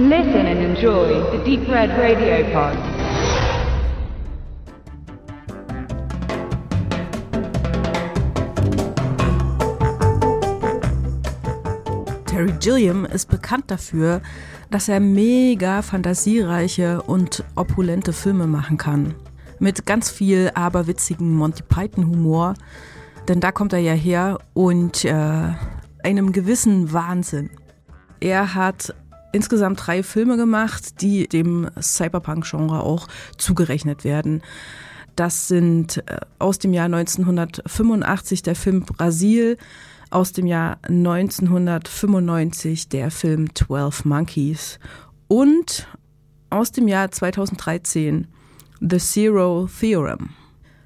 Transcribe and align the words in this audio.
Listen 0.00 0.46
and 0.46 0.60
enjoy 0.60 1.08
the 1.32 1.38
Deep 1.44 1.68
Red 1.68 1.90
Radio 1.98 2.44
Pod. 2.52 2.78
Terry 12.26 12.52
Gilliam 12.60 13.06
ist 13.06 13.28
bekannt 13.28 13.72
dafür, 13.72 14.20
dass 14.70 14.88
er 14.88 15.00
mega 15.00 15.82
fantasiereiche 15.82 17.02
und 17.02 17.42
opulente 17.56 18.12
Filme 18.12 18.46
machen 18.46 18.76
kann. 18.76 19.16
Mit 19.58 19.84
ganz 19.84 20.12
viel 20.12 20.52
aberwitzigen 20.54 21.34
Monty 21.34 21.64
Python 21.64 22.06
Humor, 22.06 22.54
denn 23.26 23.40
da 23.40 23.50
kommt 23.50 23.72
er 23.72 23.80
ja 23.80 23.94
her 23.94 24.38
und 24.54 25.04
äh, 25.04 25.54
einem 26.04 26.30
gewissen 26.30 26.92
Wahnsinn. 26.92 27.50
Er 28.20 28.54
hat 28.54 28.94
insgesamt 29.32 29.86
drei 29.86 30.02
Filme 30.02 30.36
gemacht, 30.36 31.00
die 31.00 31.28
dem 31.28 31.68
Cyberpunk-Genre 31.80 32.82
auch 32.82 33.08
zugerechnet 33.36 34.04
werden. 34.04 34.42
Das 35.16 35.48
sind 35.48 35.98
äh, 36.06 36.20
aus 36.38 36.58
dem 36.58 36.72
Jahr 36.72 36.86
1985 36.86 38.42
der 38.42 38.54
Film 38.54 38.82
Brasil, 38.82 39.56
aus 40.10 40.32
dem 40.32 40.46
Jahr 40.46 40.78
1995 40.84 42.88
der 42.88 43.10
Film 43.10 43.54
12 43.54 44.04
Monkeys 44.04 44.78
und 45.26 45.88
aus 46.50 46.72
dem 46.72 46.88
Jahr 46.88 47.10
2013 47.10 48.26
The 48.80 48.98
Zero 48.98 49.68
Theorem. 49.80 50.30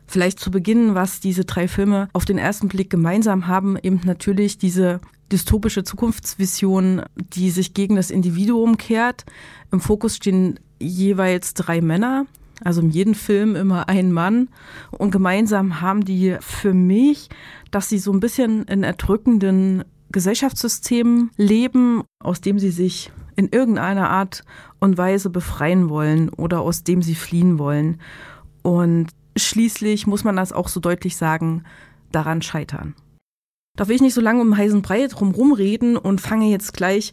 Vielleicht 0.06 0.40
zu 0.40 0.50
Beginn, 0.50 0.94
was 0.94 1.20
diese 1.20 1.44
drei 1.44 1.68
Filme 1.68 2.08
auf 2.12 2.24
den 2.24 2.38
ersten 2.38 2.68
Blick 2.68 2.90
gemeinsam 2.90 3.46
haben, 3.46 3.78
eben 3.82 4.00
natürlich 4.04 4.58
diese 4.58 5.00
dystopische 5.32 5.84
Zukunftsvision, 5.84 7.02
die 7.16 7.50
sich 7.50 7.74
gegen 7.74 7.96
das 7.96 8.10
Individuum 8.10 8.76
kehrt. 8.76 9.24
Im 9.72 9.80
Fokus 9.80 10.16
stehen 10.16 10.60
jeweils 10.78 11.54
drei 11.54 11.80
Männer, 11.80 12.26
also 12.62 12.80
in 12.80 12.90
jedem 12.90 13.14
Film 13.14 13.56
immer 13.56 13.88
ein 13.88 14.12
Mann. 14.12 14.48
Und 14.90 15.10
gemeinsam 15.10 15.80
haben 15.80 16.04
die 16.04 16.36
für 16.40 16.74
mich, 16.74 17.30
dass 17.70 17.88
sie 17.88 17.98
so 17.98 18.12
ein 18.12 18.20
bisschen 18.20 18.64
in 18.64 18.82
erdrückenden 18.82 19.84
Gesellschaftssystemen 20.12 21.30
leben, 21.36 22.02
aus 22.20 22.40
dem 22.40 22.58
sie 22.58 22.70
sich 22.70 23.10
in 23.34 23.48
irgendeiner 23.48 24.10
Art 24.10 24.44
und 24.78 24.98
Weise 24.98 25.30
befreien 25.30 25.88
wollen 25.88 26.28
oder 26.28 26.60
aus 26.60 26.84
dem 26.84 27.00
sie 27.00 27.14
fliehen 27.14 27.58
wollen. 27.58 27.98
Und 28.62 29.08
schließlich 29.36 30.06
muss 30.06 30.24
man 30.24 30.36
das 30.36 30.52
auch 30.52 30.68
so 30.68 30.80
deutlich 30.80 31.16
sagen, 31.16 31.64
daran 32.10 32.42
scheitern. 32.42 32.94
Will 33.78 33.96
ich 33.96 34.02
nicht 34.02 34.14
so 34.14 34.20
lange 34.20 34.42
um 34.42 34.56
heißen 34.56 34.82
Brei 34.82 35.06
drumherum 35.06 35.52
reden 35.52 35.96
und 35.96 36.20
fange 36.20 36.50
jetzt 36.50 36.74
gleich 36.74 37.12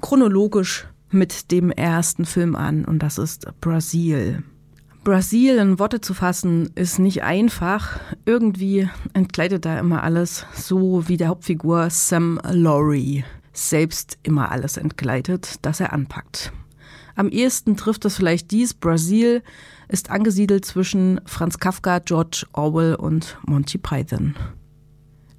chronologisch 0.00 0.88
mit 1.10 1.52
dem 1.52 1.70
ersten 1.70 2.24
Film 2.24 2.56
an 2.56 2.84
und 2.84 2.98
das 2.98 3.18
ist 3.18 3.46
Brasil. 3.60 4.42
Brasil 5.04 5.56
in 5.58 5.78
Worte 5.78 6.00
zu 6.00 6.12
fassen 6.12 6.70
ist 6.74 6.98
nicht 6.98 7.22
einfach. 7.22 8.00
Irgendwie 8.24 8.88
entkleidet 9.12 9.64
da 9.64 9.78
immer 9.78 10.02
alles, 10.02 10.44
so 10.54 11.08
wie 11.08 11.16
der 11.16 11.28
Hauptfigur 11.28 11.88
Sam 11.90 12.40
Laurie 12.50 13.24
selbst 13.52 14.18
immer 14.24 14.50
alles 14.50 14.78
entgleitet, 14.78 15.56
das 15.62 15.78
er 15.78 15.92
anpackt. 15.92 16.52
Am 17.14 17.28
ehesten 17.28 17.76
trifft 17.76 18.04
es 18.06 18.16
vielleicht 18.16 18.50
dies. 18.50 18.74
Brasil 18.74 19.42
ist 19.88 20.10
angesiedelt 20.10 20.64
zwischen 20.64 21.20
Franz 21.26 21.58
Kafka, 21.58 22.00
George 22.00 22.44
Orwell 22.54 22.96
und 22.96 23.38
Monty 23.46 23.78
Python. 23.78 24.34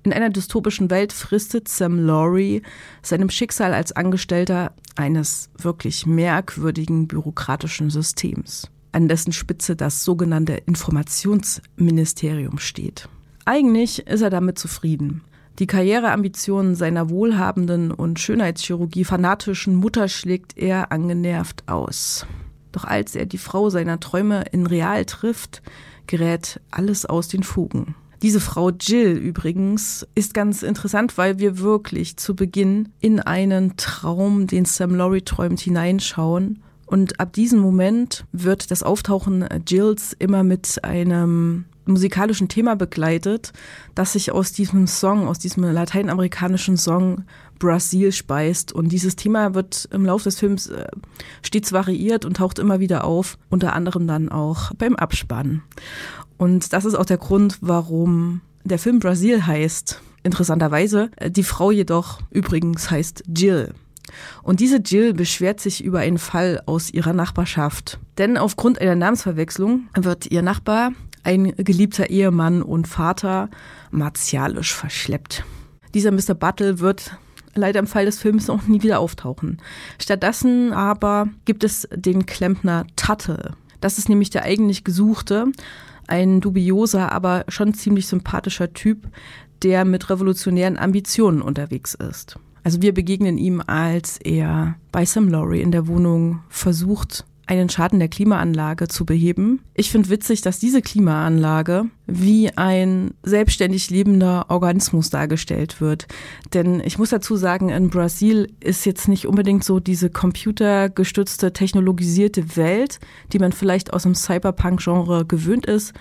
In 0.04 0.12
einer 0.12 0.30
dystopischen 0.30 0.90
Welt 0.90 1.14
fristet 1.14 1.70
Sam 1.70 1.98
Laurie 1.98 2.62
seinem 3.02 3.30
Schicksal 3.30 3.74
als 3.74 3.94
Angestellter 3.94 4.74
eines 4.96 5.50
wirklich 5.58 6.06
merkwürdigen 6.06 7.08
bürokratischen 7.08 7.90
Systems, 7.90 8.70
an 8.92 9.08
dessen 9.08 9.32
Spitze 9.32 9.78
das 9.78 10.04
sogenannte 10.04 10.54
Informationsministerium 10.54 12.58
steht. 12.58 13.08
Eigentlich 13.46 14.06
ist 14.06 14.22
er 14.22 14.30
damit 14.30 14.60
zufrieden. 14.60 15.22
Die 15.60 15.68
Karriereambitionen 15.68 16.76
seiner 16.76 17.10
wohlhabenden 17.10 17.92
und 17.92 18.20
Schönheitschirurgie 18.20 19.06
fanatischen 19.06 19.76
Mutter 19.76 20.10
schlägt 20.10 20.58
er 20.58 20.92
angenervt 20.92 21.70
aus. 21.70 22.26
Doch 22.72 22.86
als 22.86 23.16
er 23.16 23.26
die 23.26 23.38
Frau 23.38 23.70
seiner 23.70 24.00
Träume 24.00 24.46
in 24.52 24.66
real 24.66 25.06
trifft, 25.06 25.62
gerät 26.08 26.60
alles 26.72 27.06
aus 27.06 27.28
den 27.28 27.44
Fugen. 27.44 27.96
Diese 28.24 28.40
Frau 28.40 28.70
Jill 28.70 29.18
übrigens 29.18 30.08
ist 30.16 30.34
ganz 30.34 30.64
interessant, 30.64 31.18
weil 31.18 31.40
wir 31.40 31.60
wirklich 31.60 32.16
zu 32.16 32.38
Beginn 32.38 32.88
in 33.02 33.20
einen 33.20 33.76
Traum, 33.76 34.48
den 34.48 34.64
Sam 34.64 34.96
Laurie 34.96 35.24
träumt, 35.24 35.60
hineinschauen. 35.60 36.64
Und 36.86 37.20
ab 37.20 37.34
diesem 37.34 37.60
Moment 37.60 38.24
wird 38.32 38.72
das 38.72 38.82
Auftauchen 38.82 39.46
Jills 39.68 40.16
immer 40.18 40.44
mit 40.44 40.82
einem 40.86 41.66
musikalischen 41.86 42.48
Thema 42.48 42.76
begleitet, 42.76 43.54
das 43.96 44.14
sich 44.14 44.32
aus 44.32 44.52
diesem 44.52 44.88
Song, 44.88 45.28
aus 45.28 45.40
diesem 45.40 45.64
lateinamerikanischen 45.64 46.78
Song 46.78 47.24
Brasil 47.60 48.12
speist. 48.12 48.74
Und 48.74 48.90
dieses 48.90 49.16
Thema 49.16 49.54
wird 49.54 49.88
im 49.92 50.06
Laufe 50.06 50.26
des 50.26 50.40
Films 50.40 50.68
äh, 50.68 50.88
stets 51.42 51.72
variiert 51.72 52.26
und 52.26 52.38
taucht 52.38 52.60
immer 52.60 52.80
wieder 52.80 53.04
auf, 53.04 53.38
unter 53.50 53.74
anderem 53.74 54.08
dann 54.08 54.30
auch 54.30 54.72
beim 54.78 54.96
Abspann. 54.96 55.62
Und 56.38 56.74
das 56.74 56.86
ist 56.86 56.96
auch 56.96 57.06
der 57.06 57.18
Grund, 57.18 57.58
warum 57.62 58.42
der 58.64 58.80
Film 58.80 59.00
Brasil 59.00 59.46
heißt. 59.46 60.02
Interessanterweise, 60.24 61.10
äh, 61.18 61.30
die 61.30 61.44
Frau 61.44 61.72
jedoch 61.72 62.20
übrigens 62.32 62.90
heißt 62.90 63.24
Jill. 63.36 63.74
Und 64.44 64.60
diese 64.60 64.78
Jill 64.78 65.14
beschwert 65.14 65.60
sich 65.60 65.84
über 65.84 66.00
einen 66.00 66.18
Fall 66.18 66.62
aus 66.66 66.92
ihrer 66.92 67.14
Nachbarschaft. 67.14 68.00
Denn 68.18 68.38
aufgrund 68.38 68.80
einer 68.80 68.96
Namensverwechslung 68.96 69.88
wird 69.96 70.32
ihr 70.32 70.42
Nachbar 70.42 70.92
ein 71.24 71.54
geliebter 71.58 72.10
Ehemann 72.10 72.62
und 72.62 72.88
Vater 72.88 73.50
martialisch 73.92 74.74
verschleppt. 74.74 75.44
Dieser 75.94 76.12
Mr. 76.12 76.34
Buttle 76.34 76.80
wird 76.80 77.18
leider 77.56 77.80
im 77.80 77.88
Fall 77.88 78.06
des 78.06 78.20
Films 78.20 78.48
noch 78.48 78.68
nie 78.68 78.82
wieder 78.82 79.00
auftauchen. 79.00 79.62
Stattdessen 80.00 80.74
aber 80.74 81.30
gibt 81.46 81.64
es 81.64 81.88
den 81.94 82.26
Klempner 82.26 82.86
Tuttle. 82.96 83.56
Das 83.80 83.98
ist 83.98 84.10
nämlich 84.10 84.30
der 84.30 84.44
eigentlich 84.44 84.84
Gesuchte, 84.84 85.52
ein 86.08 86.42
dubioser, 86.42 87.12
aber 87.12 87.46
schon 87.48 87.74
ziemlich 87.74 88.08
sympathischer 88.08 88.74
Typ, 88.74 89.08
der 89.62 89.86
mit 89.86 90.10
revolutionären 90.10 90.78
Ambitionen 90.78 91.42
unterwegs 91.42 91.94
ist. 91.94 92.38
Also 92.64 92.82
wir 92.82 92.94
begegnen 92.94 93.38
ihm, 93.38 93.62
als 93.66 94.18
er 94.18 94.76
bei 94.92 95.06
Sam 95.06 95.28
Laurie 95.28 95.62
in 95.62 95.72
der 95.72 95.88
Wohnung 95.88 96.40
versucht, 96.50 97.26
einen 97.46 97.70
Schaden 97.70 98.00
der 98.00 98.08
Klimaanlage 98.08 98.88
zu 98.88 99.06
beheben. 99.06 99.62
Ich 99.74 99.92
finde 99.92 100.10
witzig, 100.10 100.42
dass 100.42 100.60
diese 100.60 100.82
Klimaanlage 100.82 101.86
wie 102.06 102.56
ein 102.56 103.12
selbstständig 103.24 103.90
lebender 103.90 104.46
Organismus 104.50 105.10
dargestellt 105.10 105.82
wird. 105.82 106.08
Denn 106.54 106.80
ich 106.80 106.98
muss 106.98 107.10
dazu 107.10 107.36
sagen, 107.36 107.70
in 107.70 107.90
Brasil 107.90 108.52
ist 108.60 108.86
jetzt 108.86 109.08
nicht 109.08 109.28
unbedingt 109.28 109.64
so 109.64 109.80
diese 109.80 110.10
computergestützte, 110.10 111.54
technologisierte 111.54 112.56
Welt, 112.56 113.00
die 113.34 113.40
man 113.40 113.52
vielleicht 113.52 113.94
aus 113.94 114.04
dem 114.04 114.16
Cyberpunk-Genre 114.16 115.26
gewöhnt 115.26 115.66
ist. 115.66 115.94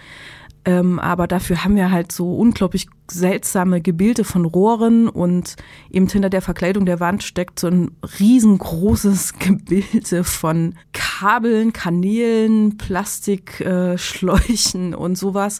Ähm, 0.64 1.00
aber 1.00 1.26
dafür 1.26 1.64
haben 1.64 1.74
wir 1.74 1.90
halt 1.90 2.12
so 2.12 2.36
unglaublich 2.36 2.86
seltsame 3.10 3.80
Gebilde 3.80 4.22
von 4.22 4.44
Rohren 4.44 5.08
und 5.08 5.56
eben 5.90 6.08
hinter 6.08 6.30
der 6.30 6.40
Verkleidung 6.40 6.86
der 6.86 7.00
Wand 7.00 7.24
steckt 7.24 7.58
so 7.58 7.66
ein 7.66 7.90
riesengroßes 8.20 9.32
Gebilde 9.40 10.22
von 10.22 10.76
Kabeln, 10.92 11.72
Kanälen, 11.72 12.78
Plastikschläuchen 12.78 14.92
äh, 14.92 14.96
und 14.96 15.18
sowas. 15.18 15.58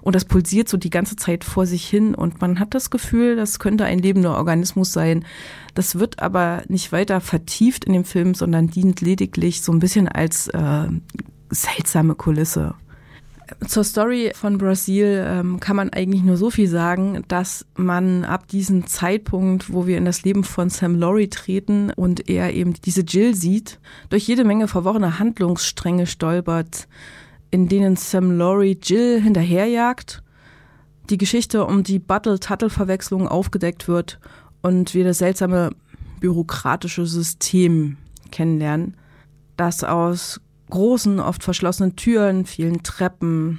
Und 0.00 0.14
das 0.14 0.24
pulsiert 0.24 0.68
so 0.68 0.76
die 0.76 0.90
ganze 0.90 1.16
Zeit 1.16 1.42
vor 1.42 1.66
sich 1.66 1.84
hin 1.84 2.14
und 2.14 2.40
man 2.40 2.60
hat 2.60 2.74
das 2.74 2.90
Gefühl, 2.90 3.34
das 3.34 3.58
könnte 3.58 3.84
ein 3.84 3.98
lebender 3.98 4.36
Organismus 4.36 4.92
sein. 4.92 5.24
Das 5.74 5.98
wird 5.98 6.20
aber 6.20 6.62
nicht 6.68 6.92
weiter 6.92 7.20
vertieft 7.20 7.84
in 7.84 7.92
dem 7.92 8.04
Film, 8.04 8.34
sondern 8.34 8.68
dient 8.68 9.00
lediglich 9.00 9.62
so 9.62 9.72
ein 9.72 9.80
bisschen 9.80 10.08
als 10.08 10.46
äh, 10.48 10.86
seltsame 11.50 12.14
Kulisse. 12.14 12.74
Zur 13.66 13.84
Story 13.84 14.32
von 14.34 14.58
Brasil 14.58 15.24
ähm, 15.26 15.58
kann 15.58 15.76
man 15.76 15.90
eigentlich 15.90 16.22
nur 16.22 16.36
so 16.36 16.50
viel 16.50 16.68
sagen, 16.68 17.24
dass 17.28 17.64
man 17.76 18.24
ab 18.24 18.46
diesem 18.48 18.86
Zeitpunkt, 18.86 19.72
wo 19.72 19.86
wir 19.86 19.96
in 19.96 20.04
das 20.04 20.22
Leben 20.22 20.44
von 20.44 20.68
Sam 20.68 20.96
Laurie 20.96 21.28
treten 21.28 21.90
und 21.90 22.28
er 22.28 22.52
eben 22.52 22.74
diese 22.74 23.02
Jill 23.02 23.34
sieht, 23.34 23.78
durch 24.10 24.28
jede 24.28 24.44
Menge 24.44 24.68
verworrene 24.68 25.18
Handlungsstränge 25.18 26.06
stolpert, 26.06 26.88
in 27.50 27.68
denen 27.68 27.96
Sam 27.96 28.36
Laurie 28.36 28.78
Jill 28.82 29.20
hinterherjagt, 29.20 30.22
die 31.08 31.18
Geschichte 31.18 31.64
um 31.64 31.82
die 31.82 31.98
Buttle-Tuttle-Verwechslung 31.98 33.28
aufgedeckt 33.28 33.88
wird 33.88 34.20
und 34.60 34.92
wir 34.92 35.04
das 35.04 35.18
seltsame 35.18 35.70
bürokratische 36.20 37.06
System 37.06 37.96
kennenlernen, 38.30 38.94
das 39.56 39.84
aus 39.84 40.40
großen, 40.70 41.20
oft 41.20 41.42
verschlossenen 41.42 41.96
Türen, 41.96 42.46
vielen 42.46 42.82
Treppen, 42.82 43.58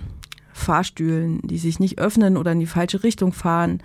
Fahrstühlen, 0.53 1.41
die 1.43 1.57
sich 1.57 1.79
nicht 1.79 1.99
öffnen 1.99 2.37
oder 2.37 2.51
in 2.51 2.59
die 2.59 2.65
falsche 2.65 3.03
Richtung 3.03 3.33
fahren, 3.33 3.81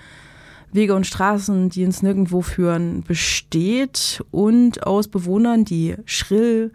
Wege 0.73 0.94
und 0.94 1.06
Straßen, 1.06 1.71
die 1.71 1.85
ins 1.85 2.03
Nirgendwo 2.03 2.43
führen, 2.43 3.03
besteht 3.03 4.25
und 4.32 4.85
aus 4.87 5.06
Bewohnern, 5.06 5.65
die 5.65 5.97
schrill 6.05 6.73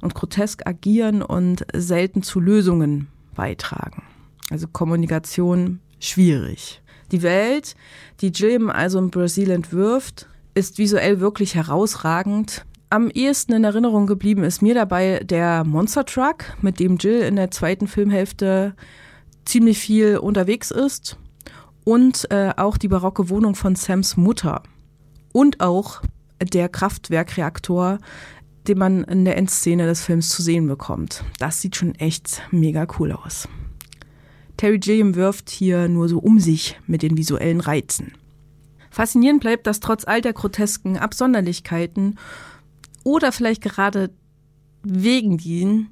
und 0.00 0.14
grotesk 0.14 0.66
agieren 0.66 1.22
und 1.22 1.66
selten 1.74 2.22
zu 2.22 2.40
Lösungen 2.40 3.08
beitragen. 3.34 4.02
Also 4.50 4.68
Kommunikation 4.68 5.80
schwierig. 6.00 6.82
Die 7.12 7.22
Welt, 7.22 7.76
die 8.20 8.28
Jim 8.28 8.70
also 8.70 8.98
in 8.98 9.10
Brasil 9.10 9.50
entwirft, 9.50 10.28
ist 10.54 10.78
visuell 10.78 11.20
wirklich 11.20 11.54
herausragend. 11.54 12.64
Am 12.92 13.08
ehesten 13.08 13.54
in 13.54 13.64
Erinnerung 13.64 14.06
geblieben 14.06 14.44
ist 14.44 14.60
mir 14.60 14.74
dabei 14.74 15.20
der 15.24 15.64
Monster 15.64 16.04
Truck, 16.04 16.44
mit 16.60 16.78
dem 16.78 16.98
Jill 16.98 17.22
in 17.22 17.36
der 17.36 17.50
zweiten 17.50 17.86
Filmhälfte 17.86 18.74
ziemlich 19.46 19.78
viel 19.78 20.18
unterwegs 20.18 20.70
ist. 20.70 21.16
Und 21.84 22.30
äh, 22.30 22.52
auch 22.54 22.76
die 22.76 22.88
barocke 22.88 23.30
Wohnung 23.30 23.54
von 23.54 23.76
Sams 23.76 24.18
Mutter. 24.18 24.62
Und 25.32 25.60
auch 25.60 26.02
der 26.42 26.68
Kraftwerkreaktor, 26.68 27.96
den 28.68 28.76
man 28.76 29.04
in 29.04 29.24
der 29.24 29.38
Endszene 29.38 29.86
des 29.86 30.02
Films 30.02 30.28
zu 30.28 30.42
sehen 30.42 30.68
bekommt. 30.68 31.24
Das 31.38 31.62
sieht 31.62 31.76
schon 31.76 31.94
echt 31.94 32.42
mega 32.50 32.86
cool 32.98 33.12
aus. 33.12 33.48
Terry 34.58 34.78
Gilliam 34.78 35.14
wirft 35.14 35.48
hier 35.48 35.88
nur 35.88 36.10
so 36.10 36.18
um 36.18 36.38
sich 36.38 36.78
mit 36.86 37.00
den 37.00 37.16
visuellen 37.16 37.60
Reizen. 37.60 38.12
Faszinierend 38.90 39.40
bleibt, 39.40 39.66
dass 39.66 39.80
trotz 39.80 40.06
all 40.06 40.20
der 40.20 40.34
grotesken 40.34 40.98
Absonderlichkeiten 40.98 42.18
oder 43.04 43.32
vielleicht 43.32 43.62
gerade 43.62 44.10
wegen 44.82 45.38
diesen 45.38 45.88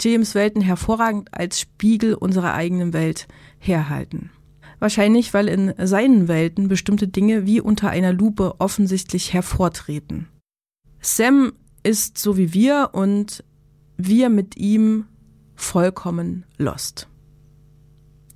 James 0.00 0.34
Welten 0.34 0.62
hervorragend 0.62 1.32
als 1.32 1.60
Spiegel 1.60 2.14
unserer 2.14 2.54
eigenen 2.54 2.92
Welt 2.92 3.28
herhalten. 3.58 4.30
Wahrscheinlich, 4.78 5.32
weil 5.32 5.48
in 5.48 5.74
seinen 5.86 6.28
Welten 6.28 6.68
bestimmte 6.68 7.06
Dinge 7.06 7.46
wie 7.46 7.60
unter 7.60 7.90
einer 7.90 8.12
Lupe 8.12 8.56
offensichtlich 8.58 9.32
hervortreten. 9.32 10.28
Sam 11.00 11.52
ist 11.82 12.18
so 12.18 12.36
wie 12.36 12.52
wir 12.52 12.90
und 12.92 13.44
wir 13.96 14.28
mit 14.28 14.56
ihm 14.56 15.04
vollkommen 15.54 16.44
lost. 16.58 17.08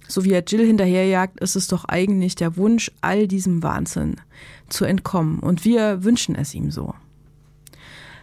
So 0.08 0.24
wie 0.24 0.32
er 0.32 0.44
Jill 0.44 0.64
hinterherjagt, 0.64 1.40
ist 1.40 1.56
es 1.56 1.66
doch 1.66 1.84
eigentlich 1.86 2.36
der 2.36 2.56
Wunsch, 2.56 2.92
all 3.00 3.26
diesem 3.26 3.62
Wahnsinn 3.62 4.16
zu 4.68 4.84
entkommen. 4.84 5.40
Und 5.40 5.64
wir 5.64 6.04
wünschen 6.04 6.36
es 6.36 6.54
ihm 6.54 6.70
so. 6.70 6.94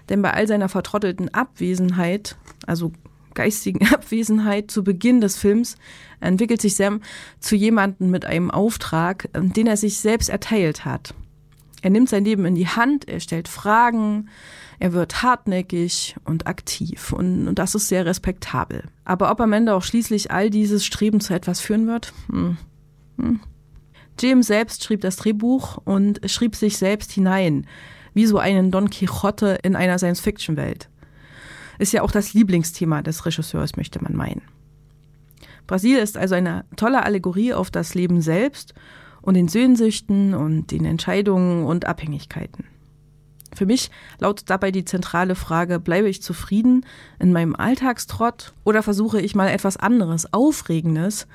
Denn 0.10 0.22
bei 0.22 0.34
all 0.34 0.48
seiner 0.48 0.70
vertrottelten 0.70 1.34
Abwesenheit, 1.34 2.36
also 2.66 2.92
geistigen 3.34 3.88
Abwesenheit 3.94 4.72
zu 4.72 4.84
Beginn 4.84 5.22
des 5.22 5.38
Films, 5.38 5.76
entwickelt 6.20 6.62
sich 6.62 6.76
Sam 6.76 7.02
zu 7.40 7.56
jemandem 7.56 8.10
mit 8.10 8.26
einem 8.26 8.52
Auftrag, 8.52 9.30
den 9.34 9.68
er 9.68 9.78
sich 9.78 9.98
selbst 9.98 10.30
erteilt 10.30 10.86
hat. 10.86 11.14
Er 11.82 11.90
nimmt 11.90 12.08
sein 12.08 12.24
Leben 12.24 12.46
in 12.46 12.56
die 12.56 12.68
Hand, 12.68 13.10
er 13.10 13.20
stellt 13.20 13.50
Fragen, 13.50 14.30
er 14.80 14.94
wird 14.94 15.22
hartnäckig 15.22 16.16
und 16.24 16.48
aktiv 16.48 17.12
und, 17.12 17.48
und, 17.48 17.60
das 17.60 17.76
ist 17.76 17.90
sehr 17.90 18.06
respektabel. 18.06 18.84
Aber 19.04 19.30
ob 19.32 19.42
am 19.42 19.52
Ende 19.52 19.76
auch 19.76 19.84
schließlich 19.84 20.32
all 20.32 20.50
dieses 20.50 20.86
Streben 20.86 21.20
zu 21.20 21.34
etwas 21.34 21.60
führen 21.60 21.86
wird? 21.86 22.14
Hm. 22.30 22.58
Hm. 23.18 23.42
James 24.20 24.48
selbst 24.48 24.84
schrieb 24.84 25.02
das 25.02 25.18
Drehbuch 25.18 25.78
und 25.84 26.22
schrieb 26.30 26.56
sich 26.56 26.78
selbst 26.78 27.12
hinein, 27.12 27.68
wie 28.14 28.26
so 28.26 28.38
einen 28.38 28.72
Don 28.72 28.90
Quixote 28.90 29.60
in 29.64 29.76
einer 29.76 29.98
Science-Fiction-Welt. 29.98 30.90
Ist 31.80 31.94
ja 31.94 32.02
auch 32.02 32.12
das 32.12 32.34
Lieblingsthema 32.34 33.02
des 33.02 33.26
Regisseurs, 33.26 33.76
möchte 33.76 34.04
man 34.04 34.16
meinen. 34.16 34.42
Brasil 35.68 35.98
ist 35.98 36.18
also 36.18 36.36
eine 36.36 36.66
tolle 36.76 37.04
Allegorie 37.04 37.54
auf 37.54 37.72
das 37.72 37.96
Leben 37.96 38.22
selbst 38.22 38.74
und 39.22 39.36
den 39.36 39.48
Sehnsüchten 39.48 40.34
und 40.34 40.72
den 40.72 40.86
Entscheidungen 40.86 41.66
und 41.66 41.86
Abhängigkeiten. 41.86 42.66
Für 43.56 43.66
mich 43.66 43.92
lautet 44.20 44.50
dabei 44.50 44.72
die 44.72 44.86
zentrale 44.86 45.36
Frage, 45.36 45.80
bleibe 45.80 46.10
ich 46.10 46.22
zufrieden 46.22 46.86
in 47.20 47.32
meinem 47.32 47.56
Alltagstrott 47.56 48.54
oder 48.64 48.84
versuche 48.84 49.22
ich 49.22 49.36
mal 49.36 49.48
etwas 49.48 49.78
anderes, 49.78 50.34
Aufregendes, 50.34 51.28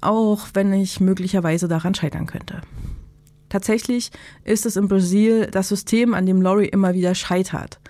auch 0.00 0.48
wenn 0.54 0.72
ich 0.72 1.00
möglicherweise 1.00 1.68
daran 1.68 1.94
scheitern 1.94 2.26
könnte. 2.26 2.62
Tatsächlich 3.50 4.10
ist 4.44 4.64
es 4.64 4.76
in 4.76 4.88
Brasil 4.88 5.48
das 5.50 5.68
System, 5.68 6.14
an 6.14 6.24
dem 6.24 6.40
Laurie 6.40 6.68
immer 6.68 6.94
wieder 6.94 7.14
scheitert. 7.14 7.80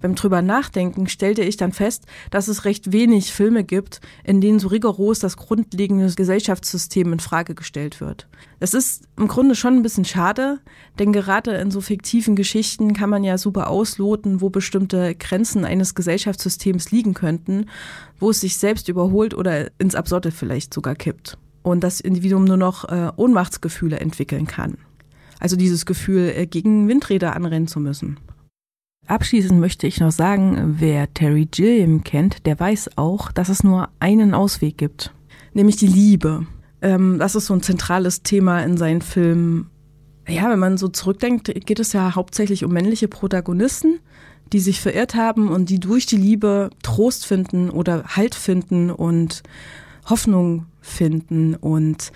Beim 0.00 0.14
drüber 0.14 0.42
nachdenken 0.42 1.08
stellte 1.08 1.42
ich 1.42 1.56
dann 1.56 1.72
fest, 1.72 2.04
dass 2.30 2.46
es 2.46 2.64
recht 2.64 2.92
wenig 2.92 3.32
Filme 3.32 3.64
gibt, 3.64 4.00
in 4.22 4.40
denen 4.40 4.60
so 4.60 4.68
rigoros 4.68 5.18
das 5.18 5.36
grundlegende 5.36 6.12
Gesellschaftssystem 6.14 7.12
in 7.12 7.18
Frage 7.18 7.56
gestellt 7.56 8.00
wird. 8.00 8.28
Das 8.60 8.74
ist 8.74 9.08
im 9.16 9.26
Grunde 9.26 9.56
schon 9.56 9.74
ein 9.74 9.82
bisschen 9.82 10.04
schade, 10.04 10.60
denn 11.00 11.12
gerade 11.12 11.52
in 11.54 11.72
so 11.72 11.80
fiktiven 11.80 12.36
Geschichten 12.36 12.92
kann 12.92 13.10
man 13.10 13.24
ja 13.24 13.38
super 13.38 13.70
ausloten, 13.70 14.40
wo 14.40 14.50
bestimmte 14.50 15.16
Grenzen 15.16 15.64
eines 15.64 15.96
Gesellschaftssystems 15.96 16.92
liegen 16.92 17.14
könnten, 17.14 17.66
wo 18.20 18.30
es 18.30 18.40
sich 18.40 18.56
selbst 18.56 18.88
überholt 18.88 19.34
oder 19.34 19.68
ins 19.78 19.96
Absurde 19.96 20.30
vielleicht 20.30 20.72
sogar 20.72 20.94
kippt 20.94 21.38
und 21.62 21.82
das 21.82 22.00
Individuum 22.00 22.44
nur 22.44 22.56
noch 22.56 22.84
äh, 22.84 23.10
Ohnmachtsgefühle 23.16 23.98
entwickeln 23.98 24.46
kann. 24.46 24.78
Also 25.40 25.56
dieses 25.56 25.86
Gefühl, 25.86 26.32
äh, 26.34 26.46
gegen 26.46 26.88
Windräder 26.88 27.36
anrennen 27.36 27.68
zu 27.68 27.80
müssen. 27.80 28.18
Abschließend 29.06 29.58
möchte 29.58 29.86
ich 29.86 30.00
noch 30.00 30.12
sagen, 30.12 30.76
wer 30.78 31.12
Terry 31.14 31.46
Gilliam 31.46 32.04
kennt, 32.04 32.44
der 32.44 32.60
weiß 32.60 32.90
auch, 32.96 33.32
dass 33.32 33.48
es 33.48 33.64
nur 33.64 33.88
einen 34.00 34.34
Ausweg 34.34 34.76
gibt, 34.76 35.14
nämlich 35.54 35.76
die 35.76 35.86
Liebe. 35.86 36.46
Ähm, 36.82 37.18
das 37.18 37.34
ist 37.34 37.46
so 37.46 37.54
ein 37.54 37.62
zentrales 37.62 38.22
Thema 38.22 38.60
in 38.60 38.76
seinen 38.76 39.00
Filmen. 39.00 39.70
Ja, 40.28 40.50
wenn 40.50 40.58
man 40.58 40.76
so 40.76 40.88
zurückdenkt, 40.88 41.46
geht 41.64 41.80
es 41.80 41.94
ja 41.94 42.14
hauptsächlich 42.14 42.64
um 42.66 42.72
männliche 42.72 43.08
Protagonisten, 43.08 43.98
die 44.52 44.60
sich 44.60 44.80
verirrt 44.80 45.14
haben 45.14 45.48
und 45.48 45.70
die 45.70 45.80
durch 45.80 46.04
die 46.04 46.18
Liebe 46.18 46.68
Trost 46.82 47.24
finden 47.24 47.70
oder 47.70 48.04
Halt 48.08 48.34
finden 48.34 48.90
und 48.90 49.42
Hoffnung 50.04 50.66
finden 50.82 51.54
und 51.54 52.12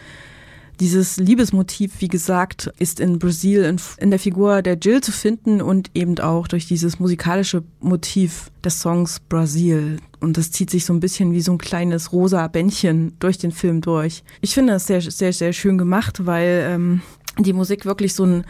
dieses 0.80 1.16
Liebesmotiv, 1.16 2.00
wie 2.00 2.08
gesagt, 2.08 2.72
ist 2.78 3.00
in 3.00 3.19
Brasil 3.19 3.62
in, 3.64 3.80
in, 3.98 4.10
der 4.10 4.19
Figur 4.19 4.62
der 4.62 4.74
Jill 4.74 5.00
zu 5.00 5.12
finden 5.12 5.60
und 5.60 5.90
eben 5.94 6.19
auch 6.19 6.48
durch 6.48 6.66
dieses 6.66 6.98
musikalische 6.98 7.62
Motiv 7.80 8.50
des 8.64 8.80
Songs 8.80 9.20
Brasil. 9.20 9.98
Und 10.20 10.36
das 10.36 10.50
zieht 10.50 10.70
sich 10.70 10.84
so 10.84 10.92
ein 10.92 11.00
bisschen 11.00 11.32
wie 11.32 11.40
so 11.40 11.52
ein 11.52 11.58
kleines 11.58 12.12
rosa 12.12 12.46
Bändchen 12.48 13.12
durch 13.19 13.38
den 13.38 13.52
Film 13.52 13.80
durch. 13.80 14.24
Ich 14.40 14.54
finde 14.54 14.72
das 14.72 14.86
sehr, 14.86 15.00
sehr, 15.00 15.32
sehr 15.32 15.52
schön 15.52 15.78
gemacht, 15.78 16.26
weil 16.26 16.64
ähm, 16.69 17.02
die 17.38 17.52
Musik 17.52 17.84
wirklich 17.84 18.14
so 18.14 18.25
einen 18.25 18.44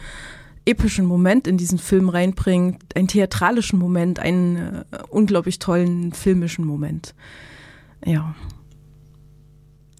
epischen 0.65 1.05
Moment 1.05 1.47
in 1.47 1.57
diesen 1.57 1.77
Film 1.77 2.09
reinbringt, 2.09 2.95
einen 2.95 3.07
theatralischen 3.07 3.79
Moment, 3.79 4.19
einen 4.19 4.55
äh, 4.57 4.83
unglaublich 5.09 5.59
tollen 5.59 6.13
filmischen 6.13 6.65
Moment. 6.65 7.13
Ja. 8.05 8.35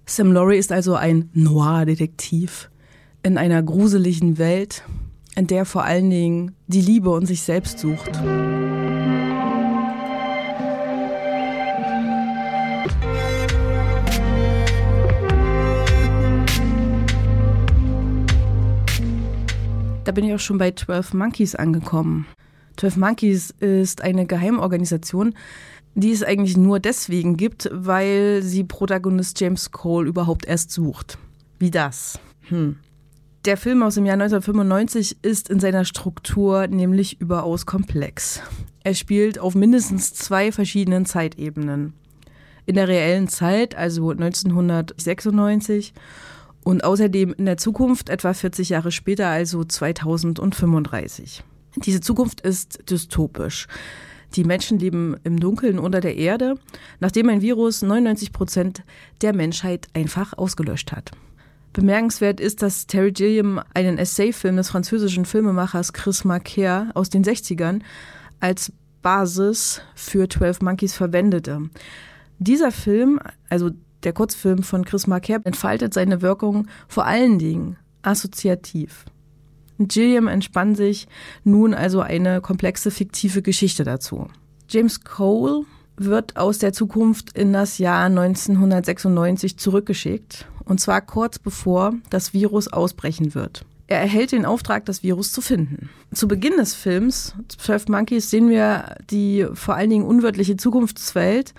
Sam 0.05 0.33
Laurie 0.33 0.57
ist 0.57 0.73
also 0.73 0.95
ein 0.95 1.29
Noir-Detektiv 1.33 2.69
in 3.23 3.37
einer 3.37 3.63
gruseligen 3.63 4.37
Welt, 4.37 4.83
in 5.35 5.47
der 5.47 5.63
vor 5.65 5.85
allen 5.85 6.09
Dingen 6.09 6.55
die 6.67 6.81
Liebe 6.81 7.09
und 7.09 7.25
sich 7.25 7.41
selbst 7.41 7.79
sucht. 7.79 8.11
Da 20.03 20.11
bin 20.11 20.25
ich 20.25 20.33
auch 20.33 20.39
schon 20.39 20.57
bei 20.57 20.71
12 20.71 21.13
Monkeys 21.13 21.55
angekommen. 21.55 22.27
12 22.75 22.97
Monkeys 22.97 23.51
ist 23.51 24.01
eine 24.01 24.25
Geheimorganisation, 24.25 25.33
die 25.95 26.11
es 26.11 26.23
eigentlich 26.23 26.57
nur 26.57 26.79
deswegen 26.79 27.37
gibt, 27.37 27.69
weil 27.71 28.41
sie 28.41 28.63
Protagonist 28.63 29.39
James 29.39 29.71
Cole 29.71 30.07
überhaupt 30.07 30.45
erst 30.45 30.71
sucht. 30.71 31.17
Wie 31.59 31.71
das? 31.71 32.19
Hm. 32.49 32.77
Der 33.45 33.57
Film 33.57 33.83
aus 33.83 33.95
dem 33.95 34.05
Jahr 34.05 34.13
1995 34.13 35.17
ist 35.21 35.49
in 35.49 35.59
seiner 35.59 35.83
Struktur 35.83 36.67
nämlich 36.67 37.19
überaus 37.19 37.65
komplex. 37.65 38.41
Er 38.83 38.95
spielt 38.95 39.37
auf 39.37 39.53
mindestens 39.53 40.13
zwei 40.13 40.51
verschiedenen 40.51 41.05
Zeitebenen. 41.05 41.93
In 42.65 42.75
der 42.75 42.87
reellen 42.87 43.27
Zeit, 43.27 43.75
also 43.75 44.11
1996, 44.11 45.93
und 46.63 46.85
außerdem 46.85 47.33
in 47.37 47.45
der 47.45 47.57
Zukunft, 47.57 48.09
etwa 48.09 48.33
40 48.33 48.69
Jahre 48.69 48.93
später, 48.93 49.27
also 49.27 49.65
2035. 49.65 51.43
Diese 51.75 51.99
Zukunft 51.99 52.39
ist 52.41 52.89
dystopisch. 52.89 53.67
Die 54.35 54.43
Menschen 54.43 54.79
leben 54.79 55.15
im 55.23 55.39
Dunkeln 55.39 55.77
unter 55.77 56.01
der 56.01 56.17
Erde, 56.17 56.55
nachdem 56.99 57.29
ein 57.29 57.41
Virus 57.41 57.81
99 57.81 58.31
Prozent 58.31 58.83
der 59.21 59.35
Menschheit 59.35 59.87
einfach 59.93 60.37
ausgelöscht 60.37 60.91
hat. 60.91 61.11
Bemerkenswert 61.73 62.39
ist, 62.39 62.61
dass 62.61 62.87
Terry 62.87 63.11
Gilliam 63.11 63.59
einen 63.73 63.97
Essayfilm 63.97 64.57
des 64.57 64.69
französischen 64.69 65.25
Filmemachers 65.25 65.93
Chris 65.93 66.23
Marker 66.23 66.91
aus 66.93 67.09
den 67.09 67.23
60ern 67.23 67.81
als 68.39 68.71
Basis 69.01 69.81
für 69.95 70.29
12 70.29 70.61
Monkeys 70.61 70.93
verwendete. 70.93 71.69
Dieser 72.39 72.71
Film, 72.71 73.19
also 73.49 73.71
der 74.03 74.13
Kurzfilm 74.13 74.63
von 74.63 74.85
Chris 74.85 75.07
Marker, 75.07 75.39
entfaltet 75.43 75.93
seine 75.93 76.21
Wirkung 76.21 76.67
vor 76.87 77.05
allen 77.05 77.39
Dingen 77.39 77.77
assoziativ. 78.01 79.05
Gilliam 79.79 80.27
entspann 80.27 80.75
sich 80.75 81.07
nun 81.43 81.73
also 81.73 82.01
eine 82.01 82.41
komplexe 82.41 82.91
fiktive 82.91 83.41
Geschichte 83.41 83.83
dazu. 83.83 84.27
James 84.69 85.03
Cole 85.03 85.65
wird 85.97 86.37
aus 86.37 86.57
der 86.57 86.73
Zukunft 86.73 87.37
in 87.37 87.53
das 87.53 87.77
Jahr 87.77 88.05
1996 88.05 89.57
zurückgeschickt, 89.57 90.47
und 90.65 90.79
zwar 90.79 91.01
kurz 91.01 91.39
bevor 91.39 91.93
das 92.09 92.33
Virus 92.33 92.67
ausbrechen 92.67 93.35
wird. 93.35 93.65
Er 93.87 93.99
erhält 93.99 94.31
den 94.31 94.45
Auftrag, 94.45 94.85
das 94.85 95.03
Virus 95.03 95.31
zu 95.31 95.41
finden. 95.41 95.89
Zu 96.13 96.27
Beginn 96.27 96.57
des 96.57 96.73
Films, 96.73 97.35
12 97.57 97.89
Monkeys, 97.89 98.29
sehen 98.29 98.49
wir 98.49 98.95
die 99.11 99.45
vor 99.53 99.75
allen 99.75 99.89
Dingen 99.89 100.05
unwirtliche 100.05 100.57
Zukunftswelt 100.57 101.53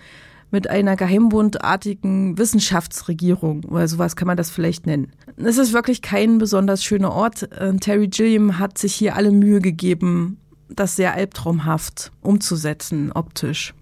mit 0.54 0.70
einer 0.70 0.94
geheimbundartigen 0.94 2.38
Wissenschaftsregierung 2.38 3.64
oder 3.64 3.88
sowas 3.88 4.14
kann 4.14 4.28
man 4.28 4.37
das 4.37 4.50
vielleicht 4.50 4.87
nennen. 4.87 5.11
Es 5.37 5.58
ist 5.58 5.73
wirklich 5.73 6.00
kein 6.00 6.38
besonders 6.38 6.84
schöner 6.84 7.11
Ort. 7.11 7.50
Äh, 7.50 7.75
Terry 7.78 8.06
Gilliam 8.06 8.61
hat 8.61 8.78
sich 8.78 8.94
hier 8.94 9.16
alle 9.16 9.32
Mühe 9.32 9.61
gegeben, 9.61 10.38
das 10.68 10.94
sehr 10.94 11.12
albtraumhaft 11.14 12.12
umzusetzen, 12.20 13.11
optisch. 13.11 13.75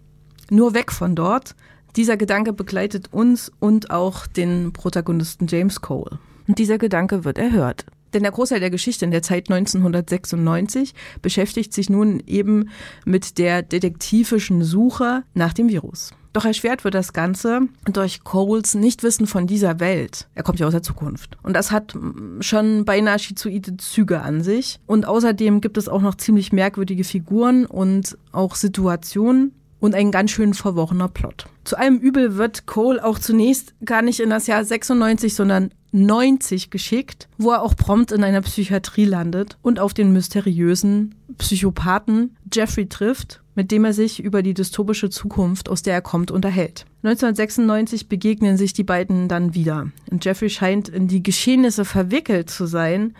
Nur 0.49 0.73
weg 0.73 0.93
von 0.93 1.14
dort. 1.14 1.55
Dieser 1.95 2.17
Gedanke 2.17 2.55
begleitet 2.55 3.12
uns 3.12 3.52
und 3.61 3.91
auch 3.91 4.26
den 4.26 4.73
Protagonisten 4.73 5.49
James 5.49 5.83
Cole. 5.83 6.21
Und 6.49 6.59
dieser 6.59 6.79
Gedanke 6.79 7.26
wird 7.26 7.37
erhört. 7.37 7.85
Denn 8.14 8.23
der 8.23 8.33
Großteil 8.33 8.61
der 8.61 8.71
Geschichte 8.71 9.05
in 9.05 9.11
der 9.11 9.23
Zeit 9.23 9.50
1996 9.50 10.95
beschäftigt 11.21 11.75
sich 11.75 11.91
nun 11.91 12.23
eben 12.26 12.71
mit 13.05 13.37
der 13.37 13.62
detektivischen 13.62 14.64
Suche 14.64 15.25
nach 15.35 15.52
dem 15.52 15.69
Virus. 15.69 16.14
Doch 16.33 16.45
erschwert 16.45 16.85
wird 16.85 16.95
das 16.95 17.12
Ganze 17.12 17.62
durch 17.93 18.25
Coles 18.25 18.75
Nichtwissen 18.75 19.27
von 19.27 19.47
dieser 19.47 19.81
Welt. 19.81 20.29
Er 20.35 20.43
kommt 20.43 20.61
ja 20.61 20.67
aus 20.67 20.73
der 20.73 20.83
Zukunft. 20.83 21.37
Und 21.43 21.55
das 21.55 21.71
hat 21.71 21.95
schon 22.41 22.85
beinahe 22.85 23.19
schizoide 23.19 23.77
Züge 23.77 24.23
an 24.23 24.43
sich. 24.43 24.81
Und 24.87 25.07
außerdem 25.07 25.61
gibt 25.61 25.77
es 25.77 25.89
auch 25.89 26.01
noch 26.01 26.15
ziemlich 26.15 26.53
merkwürdige 26.53 27.05
Figuren 27.05 27.67
und 27.67 28.17
auch 28.33 28.55
Situationen, 28.55 29.53
und 29.83 29.97
ein 29.97 30.12
ganz 30.12 30.31
schön 30.31 30.55
verworrener 30.55 31.09
Plot. 31.09 31.47
Zu 31.65 31.77
allem 31.77 31.99
Übel 31.99 32.37
wird 32.37 32.67
Cole 32.67 33.05
auch 33.05 33.19
zunächst 33.19 33.75
gar 33.85 34.01
nicht 34.01 34.21
in 34.21 34.31
das 34.31 34.47
Jahr 34.47 34.65
96, 34.65 35.35
sondern 35.35 35.73
90 35.91 36.71
geschickt, 36.71 37.29
wo 37.37 37.51
er 37.51 37.62
auch 37.62 37.75
prompt 37.75 38.12
in 38.12 38.23
einer 38.23 38.43
Psychiatrie 38.43 39.05
landet 39.05 39.59
und 39.61 39.81
auf 39.81 39.93
den 39.93 40.12
mysteriösen 40.12 41.17
Psychopathen 41.37 42.37
Jeffrey 42.53 42.89
trifft, 42.89 43.41
mit 43.54 43.71
dem 43.71 43.85
er 43.85 43.92
sich 43.92 44.23
über 44.23 44.42
die 44.42 44.54
dystopische 44.54 45.11
Zukunft, 45.11 45.68
aus 45.68 45.82
der 45.82 45.94
er 45.94 46.02
kommt, 46.02 46.30
unterhält. 46.30 46.87
1996 47.02 48.09
begegnen 48.09 48.56
sich 48.56 48.73
die 48.73 48.85
beiden 48.85 49.28
dann 49.28 49.54
wieder. 49.54 49.90
Und 50.11 50.25
Jeffrey 50.25 50.50
scheint 50.50 50.88
in 50.88 51.09
die 51.09 51.23
Geschehnisse 51.23 51.85
verwickelt 51.85 52.50
zu 52.50 52.66
sein. 52.66 53.14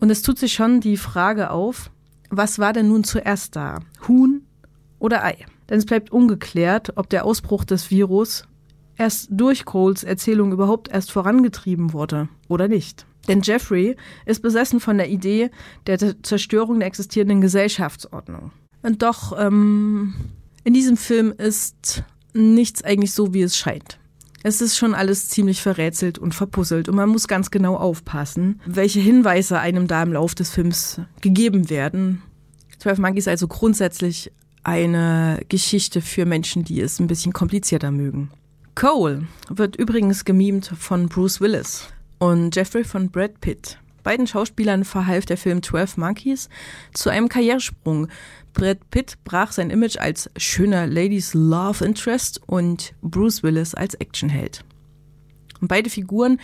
Und 0.00 0.10
es 0.10 0.22
tut 0.22 0.38
sich 0.38 0.52
schon 0.52 0.80
die 0.80 0.96
Frage 0.96 1.50
auf, 1.50 1.90
was 2.28 2.58
war 2.58 2.72
denn 2.72 2.88
nun 2.88 3.04
zuerst 3.04 3.56
da? 3.56 3.80
Huhn 4.08 4.42
oder 4.98 5.24
Ei? 5.24 5.36
Denn 5.68 5.78
es 5.78 5.86
bleibt 5.86 6.10
ungeklärt, 6.10 6.96
ob 6.96 7.08
der 7.08 7.24
Ausbruch 7.24 7.64
des 7.64 7.90
Virus 7.90 8.44
erst 8.96 9.28
durch 9.30 9.64
Coles 9.64 10.04
Erzählung 10.04 10.52
überhaupt 10.52 10.88
erst 10.88 11.12
vorangetrieben 11.12 11.92
wurde 11.92 12.28
oder 12.48 12.68
nicht. 12.68 13.06
Denn 13.28 13.40
Jeffrey 13.42 13.96
ist 14.26 14.42
besessen 14.42 14.80
von 14.80 14.98
der 14.98 15.08
Idee 15.08 15.50
der 15.86 16.22
Zerstörung 16.22 16.80
der 16.80 16.88
existierenden 16.88 17.40
Gesellschaftsordnung. 17.40 18.50
Und 18.82 19.02
doch, 19.02 19.38
ähm, 19.38 20.14
in 20.64 20.74
diesem 20.74 20.96
Film 20.96 21.32
ist 21.36 22.04
nichts 22.34 22.82
eigentlich 22.82 23.12
so, 23.12 23.34
wie 23.34 23.42
es 23.42 23.56
scheint. 23.56 23.98
Es 24.44 24.60
ist 24.60 24.76
schon 24.76 24.94
alles 24.94 25.28
ziemlich 25.28 25.62
verrätselt 25.62 26.18
und 26.18 26.34
verpuzzelt 26.34 26.88
und 26.88 26.96
man 26.96 27.08
muss 27.08 27.28
ganz 27.28 27.52
genau 27.52 27.76
aufpassen, 27.76 28.60
welche 28.66 28.98
Hinweise 28.98 29.60
einem 29.60 29.86
da 29.86 30.02
im 30.02 30.12
Lauf 30.12 30.34
des 30.34 30.50
Films 30.50 31.00
gegeben 31.20 31.70
werden. 31.70 32.22
12 32.78 32.98
Monkeys 32.98 33.28
also 33.28 33.46
grundsätzlich 33.46 34.32
eine 34.64 35.42
Geschichte 35.48 36.00
für 36.00 36.26
Menschen, 36.26 36.64
die 36.64 36.80
es 36.80 36.98
ein 36.98 37.06
bisschen 37.06 37.32
komplizierter 37.32 37.92
mögen. 37.92 38.30
Cole 38.74 39.28
wird 39.48 39.76
übrigens 39.76 40.24
gemimt 40.24 40.72
von 40.76 41.08
Bruce 41.08 41.40
Willis 41.40 41.88
und 42.18 42.56
Jeffrey 42.56 42.82
von 42.82 43.10
Brad 43.10 43.40
Pitt. 43.40 43.78
Beiden 44.02 44.26
Schauspielern 44.26 44.84
verhalf 44.84 45.26
der 45.26 45.36
Film 45.36 45.62
12 45.62 45.96
Monkeys 45.96 46.48
zu 46.92 47.10
einem 47.10 47.28
Karrieresprung. 47.28 48.08
Brad 48.52 48.90
Pitt 48.90 49.18
brach 49.24 49.52
sein 49.52 49.70
Image 49.70 49.96
als 49.98 50.30
schöner 50.36 50.86
Ladies 50.86 51.34
Love 51.34 51.84
Interest 51.84 52.40
und 52.46 52.94
Bruce 53.02 53.42
Willis 53.42 53.74
als 53.74 53.94
Actionheld. 53.94 54.64
Beide 55.60 55.90
Figuren 55.90 56.40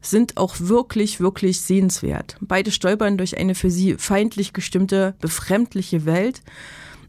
sind 0.00 0.36
auch 0.36 0.56
wirklich, 0.58 1.20
wirklich 1.20 1.60
sehenswert. 1.60 2.36
Beide 2.40 2.70
stolpern 2.70 3.18
durch 3.18 3.36
eine 3.36 3.54
für 3.54 3.70
sie 3.70 3.94
feindlich 3.94 4.52
gestimmte, 4.52 5.14
befremdliche 5.20 6.04
Welt 6.04 6.42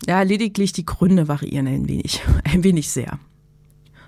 ja, 0.07 0.21
lediglich 0.21 0.71
die 0.71 0.85
Gründe 0.85 1.27
variieren 1.27 1.67
ein 1.67 1.87
wenig, 1.87 2.21
ein 2.43 2.63
wenig 2.63 2.89
sehr. 2.89 3.19